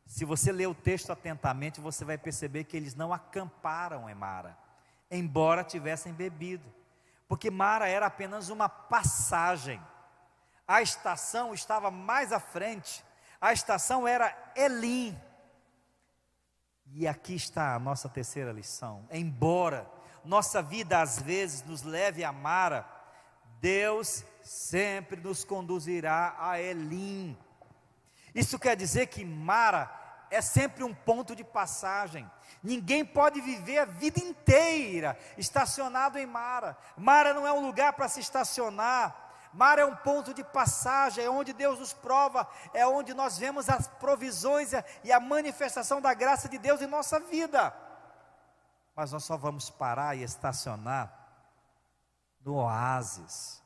Se 0.07 0.25
você 0.25 0.51
ler 0.51 0.65
o 0.65 0.73
texto 0.73 1.11
atentamente, 1.11 1.79
você 1.79 2.03
vai 2.03 2.17
perceber 2.17 2.63
que 2.63 2.75
eles 2.75 2.95
não 2.95 3.13
acamparam 3.13 4.09
em 4.09 4.15
Mara, 4.15 4.57
embora 5.11 5.63
tivessem 5.63 6.11
bebido, 6.11 6.67
porque 7.27 7.51
Mara 7.51 7.87
era 7.87 8.07
apenas 8.07 8.49
uma 8.49 8.67
passagem 8.67 9.79
a 10.67 10.81
estação 10.81 11.53
estava 11.53 11.91
mais 11.91 12.31
à 12.31 12.39
frente, 12.39 13.03
a 13.39 13.51
estação 13.51 14.07
era 14.07 14.35
Elim. 14.55 15.19
E 16.87 17.07
aqui 17.07 17.35
está 17.35 17.75
a 17.75 17.79
nossa 17.79 18.07
terceira 18.07 18.51
lição. 18.51 19.07
Embora 19.11 19.89
nossa 20.23 20.61
vida 20.61 21.01
às 21.01 21.21
vezes 21.21 21.63
nos 21.63 21.83
leve 21.83 22.23
a 22.23 22.31
Mara, 22.31 22.87
Deus 23.59 24.23
sempre 24.41 25.19
nos 25.19 25.43
conduzirá 25.43 26.35
a 26.39 26.59
Elim. 26.61 27.37
Isso 28.33 28.57
quer 28.57 28.75
dizer 28.75 29.07
que 29.07 29.23
Mara 29.23 30.01
é 30.29 30.41
sempre 30.41 30.83
um 30.83 30.93
ponto 30.93 31.35
de 31.35 31.43
passagem. 31.43 32.29
Ninguém 32.61 33.05
pode 33.05 33.39
viver 33.41 33.79
a 33.79 33.85
vida 33.85 34.19
inteira 34.19 35.17
estacionado 35.37 36.17
em 36.17 36.25
Mara. 36.25 36.77
Mara 36.97 37.33
não 37.33 37.45
é 37.45 37.51
um 37.51 37.65
lugar 37.65 37.93
para 37.93 38.07
se 38.07 38.19
estacionar. 38.19 39.22
Mar 39.53 39.77
é 39.77 39.85
um 39.85 39.95
ponto 39.95 40.33
de 40.33 40.43
passagem, 40.43 41.23
é 41.23 41.29
onde 41.29 41.53
Deus 41.53 41.79
nos 41.79 41.93
prova, 41.93 42.47
é 42.73 42.85
onde 42.87 43.13
nós 43.13 43.37
vemos 43.37 43.69
as 43.69 43.87
provisões 43.87 44.71
e 45.03 45.11
a 45.11 45.19
manifestação 45.19 46.01
da 46.01 46.13
graça 46.13 46.49
de 46.49 46.57
Deus 46.57 46.81
em 46.81 46.87
nossa 46.87 47.19
vida. 47.19 47.73
Mas 48.95 49.11
nós 49.11 49.23
só 49.23 49.37
vamos 49.37 49.69
parar 49.69 50.15
e 50.15 50.23
estacionar 50.23 51.11
no 52.43 52.55
oásis. 52.55 53.61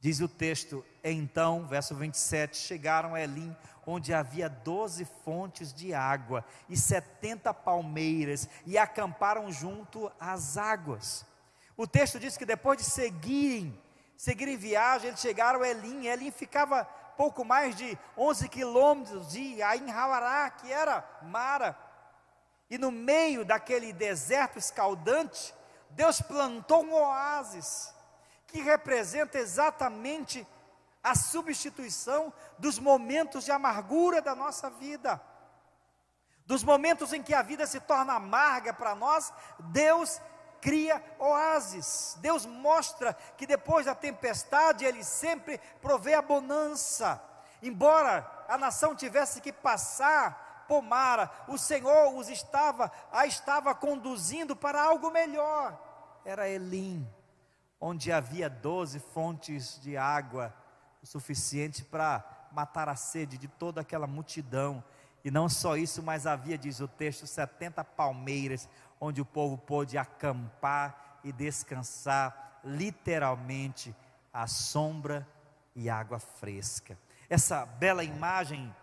Diz 0.00 0.20
o 0.20 0.28
texto, 0.28 0.84
então, 1.04 1.66
verso 1.66 1.94
27, 1.94 2.56
chegaram 2.56 3.14
a 3.14 3.20
Elim, 3.20 3.54
onde 3.86 4.14
havia 4.14 4.48
doze 4.48 5.04
fontes 5.04 5.74
de 5.74 5.92
água 5.92 6.44
e 6.68 6.76
setenta 6.76 7.52
palmeiras, 7.52 8.48
e 8.64 8.78
acamparam 8.78 9.52
junto 9.52 10.10
às 10.18 10.56
águas. 10.56 11.26
O 11.76 11.86
texto 11.86 12.18
diz 12.18 12.36
que 12.36 12.46
depois 12.46 12.78
de 12.78 12.84
seguirem 12.84 13.78
seguirem 14.20 14.58
viagem, 14.58 15.08
eles 15.08 15.20
chegaram 15.20 15.62
a 15.62 15.68
Elim. 15.68 16.06
Elim 16.06 16.30
ficava 16.30 16.84
pouco 17.16 17.42
mais 17.42 17.74
de 17.74 17.98
11 18.18 18.50
quilômetros 18.50 19.30
de 19.30 19.62
Ain 19.62 19.90
Hawará, 19.90 20.50
que 20.50 20.70
era 20.70 21.02
Mara. 21.22 21.74
E 22.68 22.76
no 22.76 22.90
meio 22.90 23.46
daquele 23.46 23.94
deserto 23.94 24.58
escaldante, 24.58 25.54
Deus 25.88 26.20
plantou 26.20 26.84
um 26.84 26.92
oásis, 26.92 27.94
que 28.46 28.60
representa 28.60 29.38
exatamente 29.38 30.46
a 31.02 31.14
substituição 31.14 32.30
dos 32.58 32.78
momentos 32.78 33.46
de 33.46 33.52
amargura 33.52 34.20
da 34.20 34.34
nossa 34.34 34.68
vida. 34.68 35.18
Dos 36.44 36.62
momentos 36.62 37.14
em 37.14 37.22
que 37.22 37.32
a 37.32 37.40
vida 37.40 37.66
se 37.66 37.80
torna 37.80 38.12
amarga 38.12 38.74
para 38.74 38.94
nós, 38.94 39.32
Deus 39.58 40.20
cria 40.60 41.02
oásis. 41.18 42.16
Deus 42.20 42.46
mostra 42.46 43.14
que 43.36 43.46
depois 43.46 43.86
da 43.86 43.94
tempestade 43.94 44.84
ele 44.84 45.02
sempre 45.02 45.58
provê 45.80 46.14
a 46.14 46.22
bonança. 46.22 47.22
Embora 47.62 48.28
a 48.48 48.56
nação 48.56 48.94
tivesse 48.94 49.40
que 49.40 49.52
passar 49.52 50.64
por 50.68 50.82
Mara, 50.82 51.30
o 51.48 51.58
Senhor 51.58 52.14
os 52.14 52.28
estava, 52.28 52.92
a 53.10 53.26
estava 53.26 53.74
conduzindo 53.74 54.54
para 54.54 54.80
algo 54.80 55.10
melhor. 55.10 55.78
Era 56.24 56.48
Elim, 56.48 57.08
onde 57.80 58.12
havia 58.12 58.48
doze 58.48 59.00
fontes 59.00 59.80
de 59.80 59.96
água, 59.96 60.54
o 61.02 61.06
suficiente 61.06 61.84
para 61.84 62.24
matar 62.52 62.88
a 62.88 62.96
sede 62.96 63.36
de 63.36 63.48
toda 63.48 63.80
aquela 63.80 64.06
multidão. 64.06 64.82
E 65.24 65.30
não 65.30 65.48
só 65.48 65.76
isso, 65.76 66.02
mas 66.02 66.26
havia, 66.26 66.56
diz 66.56 66.80
o 66.80 66.88
texto, 66.88 67.26
70 67.26 67.84
palmeiras, 67.84 68.68
onde 69.00 69.20
o 69.20 69.24
povo 69.24 69.56
pôde 69.56 69.96
acampar 69.96 71.20
e 71.24 71.32
descansar, 71.32 72.60
literalmente, 72.62 73.94
à 74.32 74.46
sombra 74.46 75.26
e 75.74 75.88
água 75.88 76.18
fresca. 76.18 76.98
Essa 77.28 77.64
bela 77.64 78.04
imagem 78.04 78.74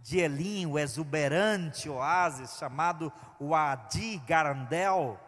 de 0.00 0.18
Elim, 0.18 0.66
o 0.66 0.78
exuberante 0.78 1.88
oásis 1.88 2.56
chamado 2.58 3.12
Wadi 3.40 4.18
Garandel, 4.26 5.18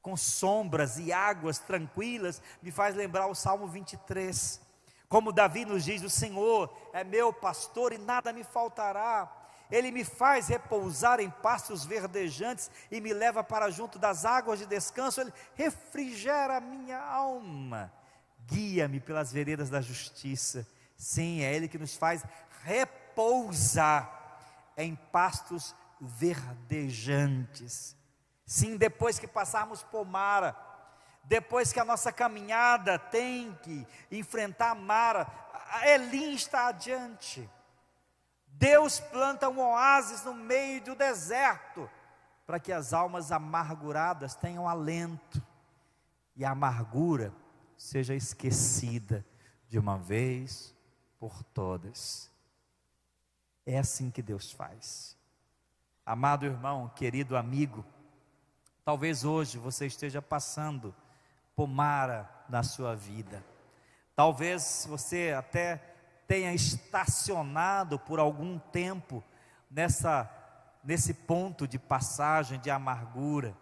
com 0.00 0.16
sombras 0.16 0.98
e 0.98 1.12
águas 1.12 1.58
tranquilas, 1.58 2.40
me 2.62 2.70
faz 2.70 2.94
lembrar 2.94 3.26
o 3.26 3.34
Salmo 3.34 3.66
23. 3.66 4.60
Como 5.08 5.32
Davi 5.32 5.64
nos 5.64 5.84
diz: 5.84 6.02
O 6.02 6.10
Senhor 6.10 6.72
é 6.92 7.02
meu 7.02 7.32
pastor 7.32 7.92
e 7.92 7.98
nada 7.98 8.32
me 8.32 8.44
faltará. 8.44 9.30
Ele 9.70 9.90
me 9.90 10.04
faz 10.04 10.48
repousar 10.48 11.20
em 11.20 11.28
pastos 11.28 11.84
verdejantes 11.84 12.70
e 12.90 13.00
me 13.00 13.12
leva 13.12 13.42
para 13.42 13.70
junto 13.70 13.98
das 13.98 14.24
águas 14.24 14.58
de 14.58 14.66
descanso. 14.66 15.20
Ele 15.20 15.32
refrigera 15.54 16.56
a 16.56 16.60
minha 16.60 16.98
alma. 16.98 17.92
Guia-me 18.46 19.00
pelas 19.00 19.32
veredas 19.32 19.68
da 19.68 19.80
justiça. 19.80 20.66
Sim, 20.96 21.42
é 21.42 21.54
Ele 21.54 21.68
que 21.68 21.78
nos 21.78 21.96
faz 21.96 22.24
repousar 22.62 24.12
em 24.76 24.94
pastos 24.94 25.74
verdejantes. 26.00 27.96
Sim, 28.44 28.76
depois 28.76 29.18
que 29.18 29.26
passarmos 29.26 29.82
por 29.82 30.04
Mara, 30.06 30.56
depois 31.24 31.72
que 31.72 31.80
a 31.80 31.84
nossa 31.84 32.12
caminhada 32.12 32.98
tem 32.98 33.52
que 33.62 33.86
enfrentar 34.10 34.74
Mara, 34.74 35.26
Elim 35.84 36.34
está 36.34 36.68
adiante. 36.68 37.50
Deus 38.58 38.98
planta 38.98 39.50
um 39.50 39.60
oásis 39.60 40.24
no 40.24 40.32
meio 40.32 40.82
do 40.82 40.94
deserto, 40.94 41.90
para 42.46 42.58
que 42.58 42.72
as 42.72 42.94
almas 42.94 43.30
amarguradas 43.30 44.34
tenham 44.34 44.68
alento 44.68 45.42
e 46.34 46.44
a 46.44 46.52
amargura 46.52 47.32
seja 47.76 48.14
esquecida 48.14 49.26
de 49.68 49.78
uma 49.78 49.98
vez 49.98 50.74
por 51.18 51.42
todas. 51.42 52.30
É 53.66 53.78
assim 53.78 54.10
que 54.10 54.22
Deus 54.22 54.50
faz. 54.50 55.18
Amado 56.04 56.46
irmão, 56.46 56.88
querido 56.88 57.36
amigo, 57.36 57.84
talvez 58.84 59.22
hoje 59.24 59.58
você 59.58 59.86
esteja 59.86 60.22
passando 60.22 60.94
por 61.54 61.66
mara 61.66 62.30
na 62.48 62.62
sua 62.62 62.94
vida. 62.94 63.44
Talvez 64.14 64.86
você 64.88 65.34
até 65.36 65.95
tenha 66.26 66.52
estacionado 66.52 67.98
por 67.98 68.18
algum 68.18 68.58
tempo 68.58 69.22
nessa 69.70 70.30
nesse 70.86 71.12
ponto 71.12 71.66
de 71.66 71.80
passagem 71.80 72.60
de 72.60 72.70
amargura. 72.70 73.56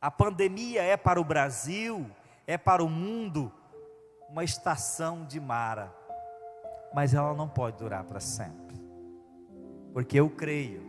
A 0.00 0.10
pandemia 0.10 0.82
é 0.82 0.96
para 0.96 1.20
o 1.20 1.24
Brasil, 1.24 2.10
é 2.46 2.56
para 2.56 2.82
o 2.82 2.88
mundo 2.88 3.52
uma 4.30 4.42
estação 4.42 5.26
de 5.26 5.38
mara, 5.38 5.92
mas 6.94 7.12
ela 7.12 7.34
não 7.34 7.46
pode 7.46 7.76
durar 7.76 8.04
para 8.04 8.20
sempre. 8.20 8.80
Porque 9.92 10.18
eu 10.18 10.30
creio, 10.30 10.82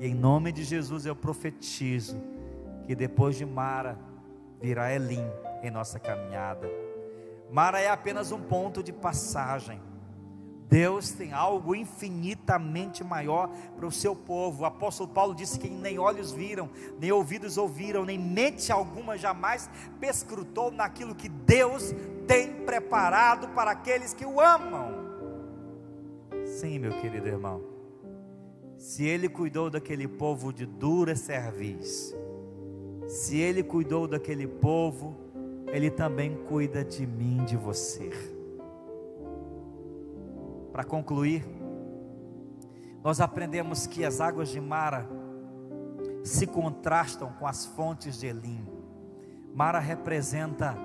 e 0.00 0.06
em 0.06 0.14
nome 0.14 0.50
de 0.50 0.64
Jesus 0.64 1.04
eu 1.04 1.14
profetizo, 1.14 2.18
que 2.86 2.94
depois 2.94 3.36
de 3.36 3.44
Mara 3.44 3.98
virá 4.60 4.92
Elim 4.92 5.26
em 5.62 5.70
nossa 5.70 5.98
caminhada. 5.98 6.68
Mara 7.50 7.80
é 7.80 7.88
apenas 7.88 8.32
um 8.32 8.40
ponto 8.40 8.82
de 8.82 8.92
passagem 8.92 9.80
Deus 10.68 11.10
tem 11.12 11.32
algo 11.32 11.74
infinitamente 11.74 13.04
maior 13.04 13.48
para 13.76 13.86
o 13.86 13.92
seu 13.92 14.16
povo. 14.16 14.62
O 14.62 14.66
apóstolo 14.66 15.08
Paulo 15.08 15.34
disse 15.34 15.58
que 15.58 15.70
nem 15.70 15.98
olhos 15.98 16.32
viram, 16.32 16.68
nem 16.98 17.12
ouvidos 17.12 17.56
ouviram, 17.56 18.04
nem 18.04 18.18
mente 18.18 18.72
alguma 18.72 19.16
jamais 19.16 19.70
perscrutou 20.00 20.70
naquilo 20.70 21.14
que 21.14 21.28
Deus 21.28 21.94
tem 22.26 22.52
preparado 22.64 23.48
para 23.48 23.70
aqueles 23.70 24.12
que 24.12 24.26
o 24.26 24.40
amam. 24.40 25.06
Sim, 26.44 26.78
meu 26.78 26.92
querido 27.00 27.28
irmão. 27.28 27.62
Se 28.76 29.04
ele 29.04 29.28
cuidou 29.28 29.70
daquele 29.70 30.08
povo 30.08 30.52
de 30.52 30.66
dura 30.66 31.14
cerviz, 31.14 32.14
se 33.06 33.36
ele 33.36 33.62
cuidou 33.62 34.06
daquele 34.08 34.46
povo, 34.46 35.16
ele 35.68 35.90
também 35.90 36.36
cuida 36.48 36.84
de 36.84 37.06
mim, 37.06 37.44
de 37.44 37.56
você. 37.56 38.35
Para 40.76 40.84
concluir, 40.84 41.42
nós 43.02 43.18
aprendemos 43.18 43.86
que 43.86 44.04
as 44.04 44.20
águas 44.20 44.50
de 44.50 44.60
Mara 44.60 45.08
se 46.22 46.46
contrastam 46.46 47.32
com 47.38 47.46
as 47.46 47.64
fontes 47.64 48.20
de 48.20 48.26
Elim. 48.26 48.62
Mara 49.54 49.78
representa 49.78 50.76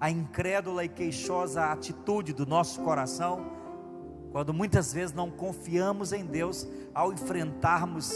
a 0.00 0.10
incrédula 0.10 0.84
e 0.84 0.88
queixosa 0.88 1.66
atitude 1.66 2.32
do 2.32 2.44
nosso 2.44 2.80
coração, 2.80 3.46
quando 4.32 4.52
muitas 4.52 4.92
vezes 4.92 5.14
não 5.14 5.30
confiamos 5.30 6.12
em 6.12 6.26
Deus 6.26 6.66
ao 6.92 7.12
enfrentarmos 7.12 8.12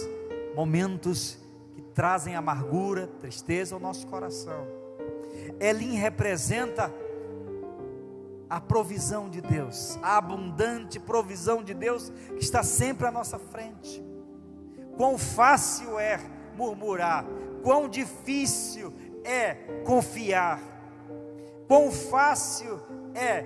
momentos 0.57 1.39
que 1.77 1.81
trazem 1.81 2.35
amargura, 2.35 3.07
tristeza 3.07 3.77
ao 3.77 3.81
nosso 3.81 4.05
coração. 4.09 4.67
Elim 5.61 5.95
representa 5.95 6.93
a 8.53 8.61
provisão 8.61 9.31
de 9.31 9.41
Deus, 9.41 9.99
a 10.03 10.19
abundante 10.19 11.01
provisão 11.01 11.65
de 11.65 11.73
Deus 11.73 12.13
que 12.37 12.43
está 12.43 12.63
sempre 12.63 13.07
à 13.07 13.11
nossa 13.11 13.39
frente. 13.39 14.05
Quão 14.95 15.17
fácil 15.17 15.99
é 15.99 16.21
murmurar, 16.55 17.25
quão 17.63 17.89
difícil 17.89 18.93
é 19.25 19.55
confiar, 19.87 20.61
quão 21.67 21.91
fácil 21.91 22.79
é 23.15 23.41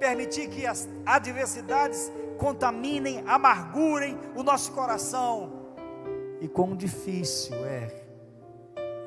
permitir 0.00 0.48
que 0.48 0.64
as 0.64 0.88
adversidades 1.04 2.10
contaminem, 2.38 3.22
amargurem 3.26 4.18
o 4.34 4.42
nosso 4.42 4.72
coração, 4.72 5.52
e 6.40 6.48
quão 6.48 6.74
difícil 6.74 7.56
é, 7.66 7.90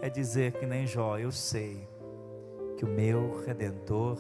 é 0.04 0.10
dizer 0.12 0.52
que 0.52 0.68
nem 0.68 0.86
Jó, 0.86 1.18
eu 1.18 1.32
sei 1.32 1.90
que 2.78 2.86
o 2.86 2.88
meu 2.88 3.44
redentor 3.44 4.20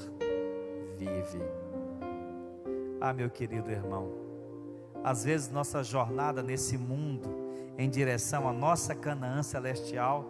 vive. 1.00 1.42
Ah, 3.00 3.14
meu 3.14 3.30
querido 3.30 3.72
irmão, 3.72 4.12
às 5.02 5.24
vezes 5.24 5.50
nossa 5.50 5.82
jornada 5.82 6.44
nesse 6.44 6.78
mundo, 6.78 7.30
em 7.78 7.90
direção 7.90 8.50
à 8.50 8.52
nossa 8.52 8.94
Canaã 8.94 9.42
celestial, 9.42 10.30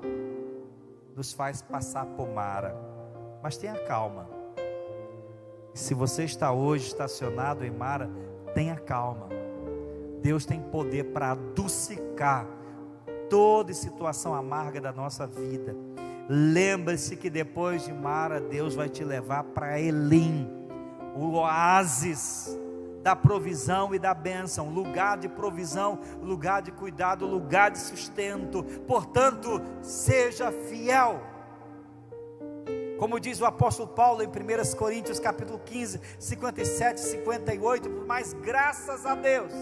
nos 1.15 1.33
faz 1.33 1.63
passar 1.63 2.05
por 2.05 2.29
Mara, 2.29 2.75
mas 3.41 3.57
tenha 3.57 3.75
calma. 3.85 4.29
Se 5.73 5.95
você 5.95 6.25
está 6.25 6.51
hoje 6.51 6.87
estacionado 6.87 7.65
em 7.65 7.71
Mara, 7.71 8.09
tenha 8.53 8.75
calma. 8.75 9.27
Deus 10.21 10.45
tem 10.45 10.61
poder 10.61 11.05
para 11.05 11.31
adocicar 11.31 12.45
toda 13.29 13.73
situação 13.73 14.35
amarga 14.35 14.79
da 14.79 14.91
nossa 14.91 15.25
vida. 15.25 15.75
Lembre-se 16.29 17.15
que 17.15 17.29
depois 17.29 17.85
de 17.85 17.93
Mara, 17.93 18.39
Deus 18.39 18.75
vai 18.75 18.89
te 18.89 19.03
levar 19.03 19.43
para 19.43 19.79
Elim 19.79 20.58
o 21.19 21.33
oásis 21.33 22.57
da 23.01 23.15
provisão 23.15 23.93
e 23.93 23.99
da 23.99 24.13
bênção, 24.13 24.69
lugar 24.69 25.17
de 25.17 25.27
provisão, 25.27 25.99
lugar 26.21 26.61
de 26.61 26.71
cuidado, 26.71 27.25
lugar 27.25 27.71
de 27.71 27.79
sustento. 27.79 28.63
Portanto, 28.87 29.61
seja 29.81 30.51
fiel. 30.51 31.21
Como 32.97 33.19
diz 33.19 33.39
o 33.39 33.45
apóstolo 33.45 33.87
Paulo 33.87 34.21
em 34.21 34.27
1 34.27 34.75
Coríntios 34.75 35.19
capítulo 35.19 35.59
15, 35.59 36.01
57 36.19 36.97
e 36.97 37.05
58, 37.05 37.89
mas 38.05 38.33
graças 38.33 39.05
a 39.05 39.15
Deus 39.15 39.53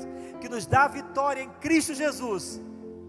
que 0.41 0.49
nos 0.49 0.65
dá 0.65 0.87
vitória 0.87 1.41
em 1.41 1.49
Cristo 1.61 1.93
Jesus. 1.93 2.59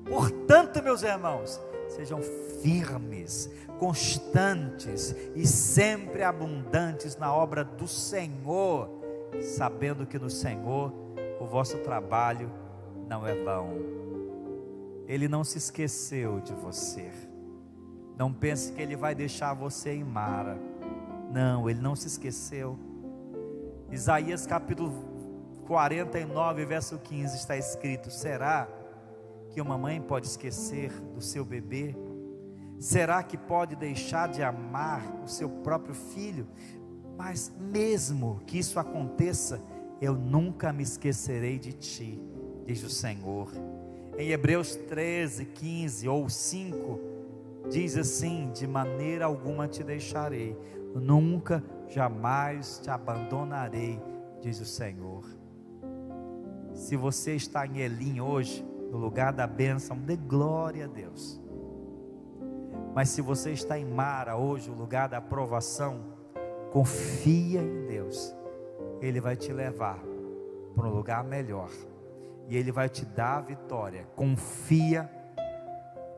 Portanto, 0.07 0.83
meus 0.83 1.03
irmãos, 1.03 1.61
sejam 1.89 2.21
firmes, 2.63 3.51
constantes 3.79 5.15
e 5.35 5.47
sempre 5.47 6.23
abundantes 6.23 7.17
na 7.17 7.33
obra 7.35 7.65
do 7.65 7.87
Senhor, 7.87 8.89
sabendo 9.41 10.07
que 10.07 10.19
no 10.19 10.31
Senhor 10.31 10.93
o 11.41 11.47
vosso 11.47 11.79
trabalho 11.79 12.51
não 13.09 13.27
é 13.27 13.35
vão. 13.35 13.99
Ele 15.07 15.29
não 15.29 15.43
se 15.43 15.59
esqueceu 15.59 16.41
de 16.41 16.53
você. 16.53 17.11
Não 18.17 18.33
pense 18.33 18.73
que 18.73 18.83
ele 18.83 18.97
vai 18.97 19.15
deixar 19.15 19.55
você 19.55 19.93
em 19.93 20.05
Mara. 20.05 20.59
Não, 21.33 21.69
ele 21.69 21.81
não 21.81 21.95
se 21.95 22.09
esqueceu. 22.09 22.79
Isaías 23.91 24.47
capítulo 24.47 24.93
49, 25.67 26.65
verso 26.67 26.99
15 26.99 27.37
está 27.37 27.57
escrito: 27.57 28.11
Será 28.11 28.69
que 29.59 29.63
uma 29.63 29.77
mãe 29.77 30.01
pode 30.01 30.29
esquecer 30.29 30.93
do 31.13 31.21
seu 31.21 31.45
bebê? 31.45 31.93
Será 32.79 33.25
que 33.25 33.37
pode 33.37 33.75
deixar 33.75 34.29
de 34.29 34.41
amar 34.41 35.03
o 35.25 35.27
seu 35.27 35.49
próprio 35.49 35.97
filho? 35.97 36.47
Mas 37.17 37.53
mesmo 37.59 38.41
que 38.47 38.57
isso 38.57 38.79
aconteça, 38.79 39.61
eu 40.01 40.15
nunca 40.15 40.73
me 40.73 40.85
esquecerei 40.85 41.59
de 41.59 41.73
ti, 41.73 42.23
diz 42.65 42.85
o 42.85 42.89
Senhor. 42.89 43.51
Em 44.17 44.31
Hebreus 44.31 44.77
13, 44.77 45.47
15 45.47 46.09
ou 46.09 46.29
5, 46.29 47.01
diz 47.69 47.97
assim: 47.97 48.53
De 48.55 48.65
maneira 48.65 49.25
alguma 49.25 49.67
te 49.67 49.83
deixarei, 49.83 50.57
nunca, 50.95 51.65
jamais 51.89 52.79
te 52.81 52.91
abandonarei, 52.91 54.01
diz 54.41 54.61
o 54.61 54.65
Senhor. 54.65 55.25
Se 56.75 56.95
você 56.95 57.35
está 57.35 57.67
em 57.67 57.79
Elim 57.79 58.21
hoje, 58.21 58.65
no 58.91 58.99
lugar 58.99 59.33
da 59.33 59.47
bênção, 59.47 59.97
dê 59.97 60.17
glória 60.17 60.85
a 60.85 60.89
Deus. 60.89 61.41
Mas 62.95 63.11
se 63.11 63.21
você 63.21 63.53
está 63.53 63.79
em 63.79 63.85
Mara 63.85 64.37
hoje, 64.37 64.71
o 64.71 64.75
lugar 64.75 65.09
da 65.09 65.19
aprovação, 65.19 66.01
confia 66.73 67.63
em 67.63 67.87
Deus. 67.87 68.35
Ele 69.01 69.21
vai 69.21 69.37
te 69.37 69.53
levar 69.53 69.99
para 70.75 70.87
um 70.87 70.95
lugar 70.95 71.23
melhor. 71.25 71.71
E 72.49 72.57
Ele 72.57 72.73
vai 72.73 72.89
te 72.89 73.05
dar 73.05 73.39
a 73.39 73.41
vitória. 73.41 74.07
Confia, 74.17 75.11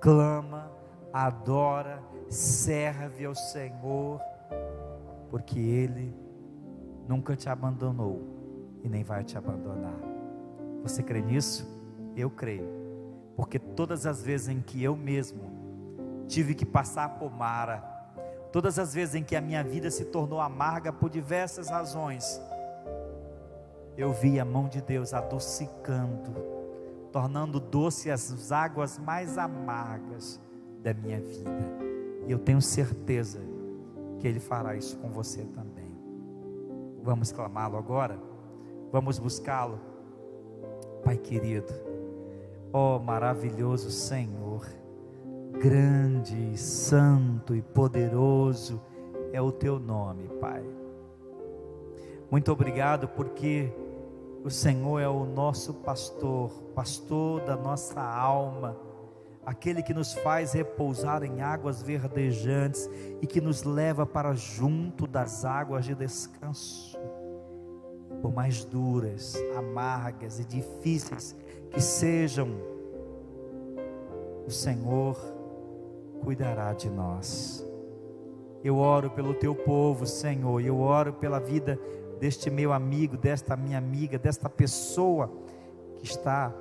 clama, 0.00 0.70
adora, 1.12 2.02
serve 2.28 3.24
ao 3.24 3.34
Senhor, 3.34 4.20
porque 5.30 5.58
Ele 5.58 6.14
nunca 7.08 7.34
te 7.34 7.48
abandonou 7.48 8.22
e 8.82 8.88
nem 8.88 9.02
vai 9.02 9.24
te 9.24 9.36
abandonar. 9.36 9.98
Você 10.82 11.02
crê 11.02 11.20
nisso? 11.20 11.79
Eu 12.16 12.30
creio. 12.30 12.68
Porque 13.36 13.58
todas 13.58 14.06
as 14.06 14.22
vezes 14.22 14.48
em 14.48 14.60
que 14.60 14.82
eu 14.82 14.96
mesmo 14.96 15.60
tive 16.30 16.54
que 16.54 16.64
passar 16.64 17.18
por 17.18 17.30
Mara. 17.30 17.82
Todas 18.52 18.78
as 18.78 18.94
vezes 18.94 19.14
em 19.14 19.22
que 19.22 19.36
a 19.36 19.40
minha 19.40 19.62
vida 19.62 19.90
se 19.90 20.06
tornou 20.06 20.40
amarga 20.40 20.92
por 20.92 21.10
diversas 21.10 21.68
razões, 21.68 22.40
eu 23.96 24.12
vi 24.12 24.40
a 24.40 24.44
mão 24.44 24.68
de 24.68 24.80
Deus 24.80 25.12
adocicando, 25.12 26.32
tornando 27.12 27.60
doce 27.60 28.10
as 28.10 28.50
águas 28.50 28.98
mais 28.98 29.36
amargas 29.36 30.40
da 30.82 30.94
minha 30.94 31.20
vida. 31.20 31.68
E 32.26 32.32
eu 32.32 32.38
tenho 32.38 32.62
certeza 32.62 33.40
que 34.18 34.26
Ele 34.26 34.40
fará 34.40 34.74
isso 34.76 34.96
com 34.98 35.10
você 35.10 35.44
também. 35.44 35.90
Vamos 37.02 37.32
clamá-lo 37.32 37.76
agora? 37.76 38.18
Vamos 38.92 39.18
buscá-lo? 39.18 39.80
Pai 41.04 41.16
querido, 41.16 41.72
ó 42.72 42.96
oh, 42.96 42.98
maravilhoso 43.00 43.90
Senhor 43.90 44.80
grande, 45.60 46.56
santo 46.56 47.54
e 47.54 47.60
poderoso 47.60 48.80
é 49.30 49.42
o 49.42 49.52
teu 49.52 49.78
nome, 49.78 50.26
Pai. 50.40 50.64
Muito 52.30 52.50
obrigado 52.50 53.06
porque 53.08 53.70
o 54.42 54.48
Senhor 54.48 54.98
é 55.00 55.08
o 55.08 55.26
nosso 55.26 55.74
pastor, 55.74 56.50
pastor 56.74 57.42
da 57.42 57.56
nossa 57.56 58.00
alma, 58.00 58.74
aquele 59.44 59.82
que 59.82 59.92
nos 59.92 60.14
faz 60.14 60.52
repousar 60.52 61.22
em 61.24 61.42
águas 61.42 61.82
verdejantes 61.82 62.88
e 63.20 63.26
que 63.26 63.40
nos 63.40 63.62
leva 63.62 64.06
para 64.06 64.32
junto 64.32 65.06
das 65.06 65.44
águas 65.44 65.84
de 65.84 65.94
descanso. 65.94 66.98
Por 68.22 68.32
mais 68.32 68.64
duras, 68.64 69.36
amargas 69.56 70.38
e 70.40 70.44
difíceis 70.44 71.36
que 71.70 71.80
sejam, 71.80 72.48
o 74.46 74.50
Senhor 74.50 75.16
cuidará 76.22 76.72
de 76.72 76.90
nós. 76.90 77.66
Eu 78.62 78.76
oro 78.76 79.10
pelo 79.10 79.34
teu 79.34 79.54
povo, 79.54 80.06
Senhor, 80.06 80.60
eu 80.60 80.78
oro 80.80 81.14
pela 81.14 81.38
vida 81.38 81.78
deste 82.18 82.50
meu 82.50 82.72
amigo, 82.72 83.16
desta 83.16 83.56
minha 83.56 83.78
amiga, 83.78 84.18
desta 84.18 84.48
pessoa 84.48 85.32
que 85.96 86.04
está 86.04 86.54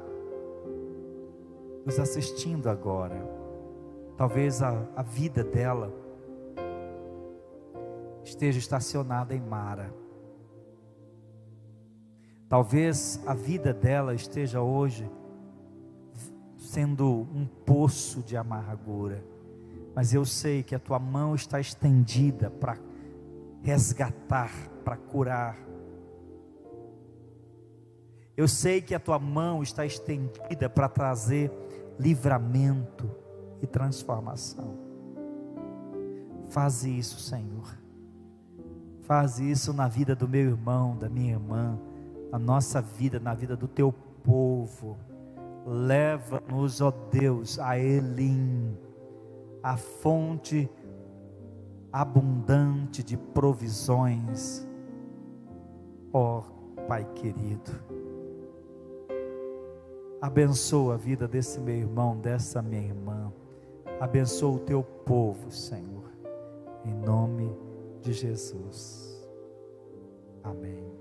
nos 1.85 1.99
assistindo 1.99 2.69
agora. 2.69 3.21
Talvez 4.15 4.61
a, 4.61 4.87
a 4.95 5.01
vida 5.01 5.43
dela 5.43 5.93
esteja 8.23 8.59
estacionada 8.59 9.35
em 9.35 9.41
Mara. 9.41 9.93
Talvez 12.49 13.21
a 13.27 13.35
vida 13.35 13.71
dela 13.71 14.15
esteja 14.15 14.59
hoje 14.59 15.07
sendo 16.57 17.27
um 17.31 17.45
poço 17.45 18.21
de 18.23 18.35
amargura, 18.35 19.23
mas 19.93 20.15
eu 20.15 20.25
sei 20.25 20.63
que 20.63 20.73
a 20.73 20.79
tua 20.79 20.97
mão 20.97 21.35
está 21.35 21.59
estendida 21.59 22.49
para 22.49 22.75
resgatar, 23.61 24.51
para 24.83 24.97
curar. 24.97 25.57
Eu 28.35 28.47
sei 28.47 28.81
que 28.81 28.95
a 28.95 28.99
tua 28.99 29.19
mão 29.19 29.61
está 29.61 29.85
estendida 29.85 30.67
para 30.67 30.89
trazer 30.89 31.51
livramento 31.99 33.11
e 33.61 33.67
transformação. 33.67 34.75
Faz 36.49 36.83
isso, 36.83 37.19
Senhor. 37.19 37.77
Faz 39.03 39.39
isso 39.39 39.71
na 39.71 39.87
vida 39.87 40.15
do 40.15 40.27
meu 40.27 40.49
irmão, 40.49 40.95
da 40.95 41.09
minha 41.09 41.33
irmã, 41.33 41.79
na 42.31 42.39
nossa 42.39 42.81
vida, 42.81 43.19
na 43.19 43.33
vida 43.33 43.55
do 43.55 43.67
teu 43.67 43.93
povo. 44.23 44.97
Leva-nos, 45.65 46.81
ó 46.81 46.91
Deus, 47.11 47.59
a 47.59 47.77
Elim, 47.77 48.77
a 49.61 49.77
fonte 49.77 50.69
abundante 51.91 53.03
de 53.03 53.17
provisões. 53.17 54.67
Ó 56.13 56.43
Pai 56.87 57.05
querido, 57.13 57.71
abençoa 60.19 60.95
a 60.95 60.97
vida 60.97 61.27
desse 61.27 61.59
meu 61.59 61.75
irmão, 61.75 62.17
dessa 62.17 62.63
minha 62.63 62.81
irmã. 62.81 63.31
Abençoa 63.99 64.55
o 64.55 64.59
teu 64.59 64.81
povo, 64.81 65.51
Senhor, 65.51 66.09
em 66.83 66.95
nome 66.95 67.55
de 68.01 68.11
Jesus. 68.11 69.23
Amém. 70.43 70.98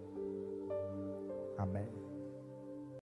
Amém. 1.59 1.98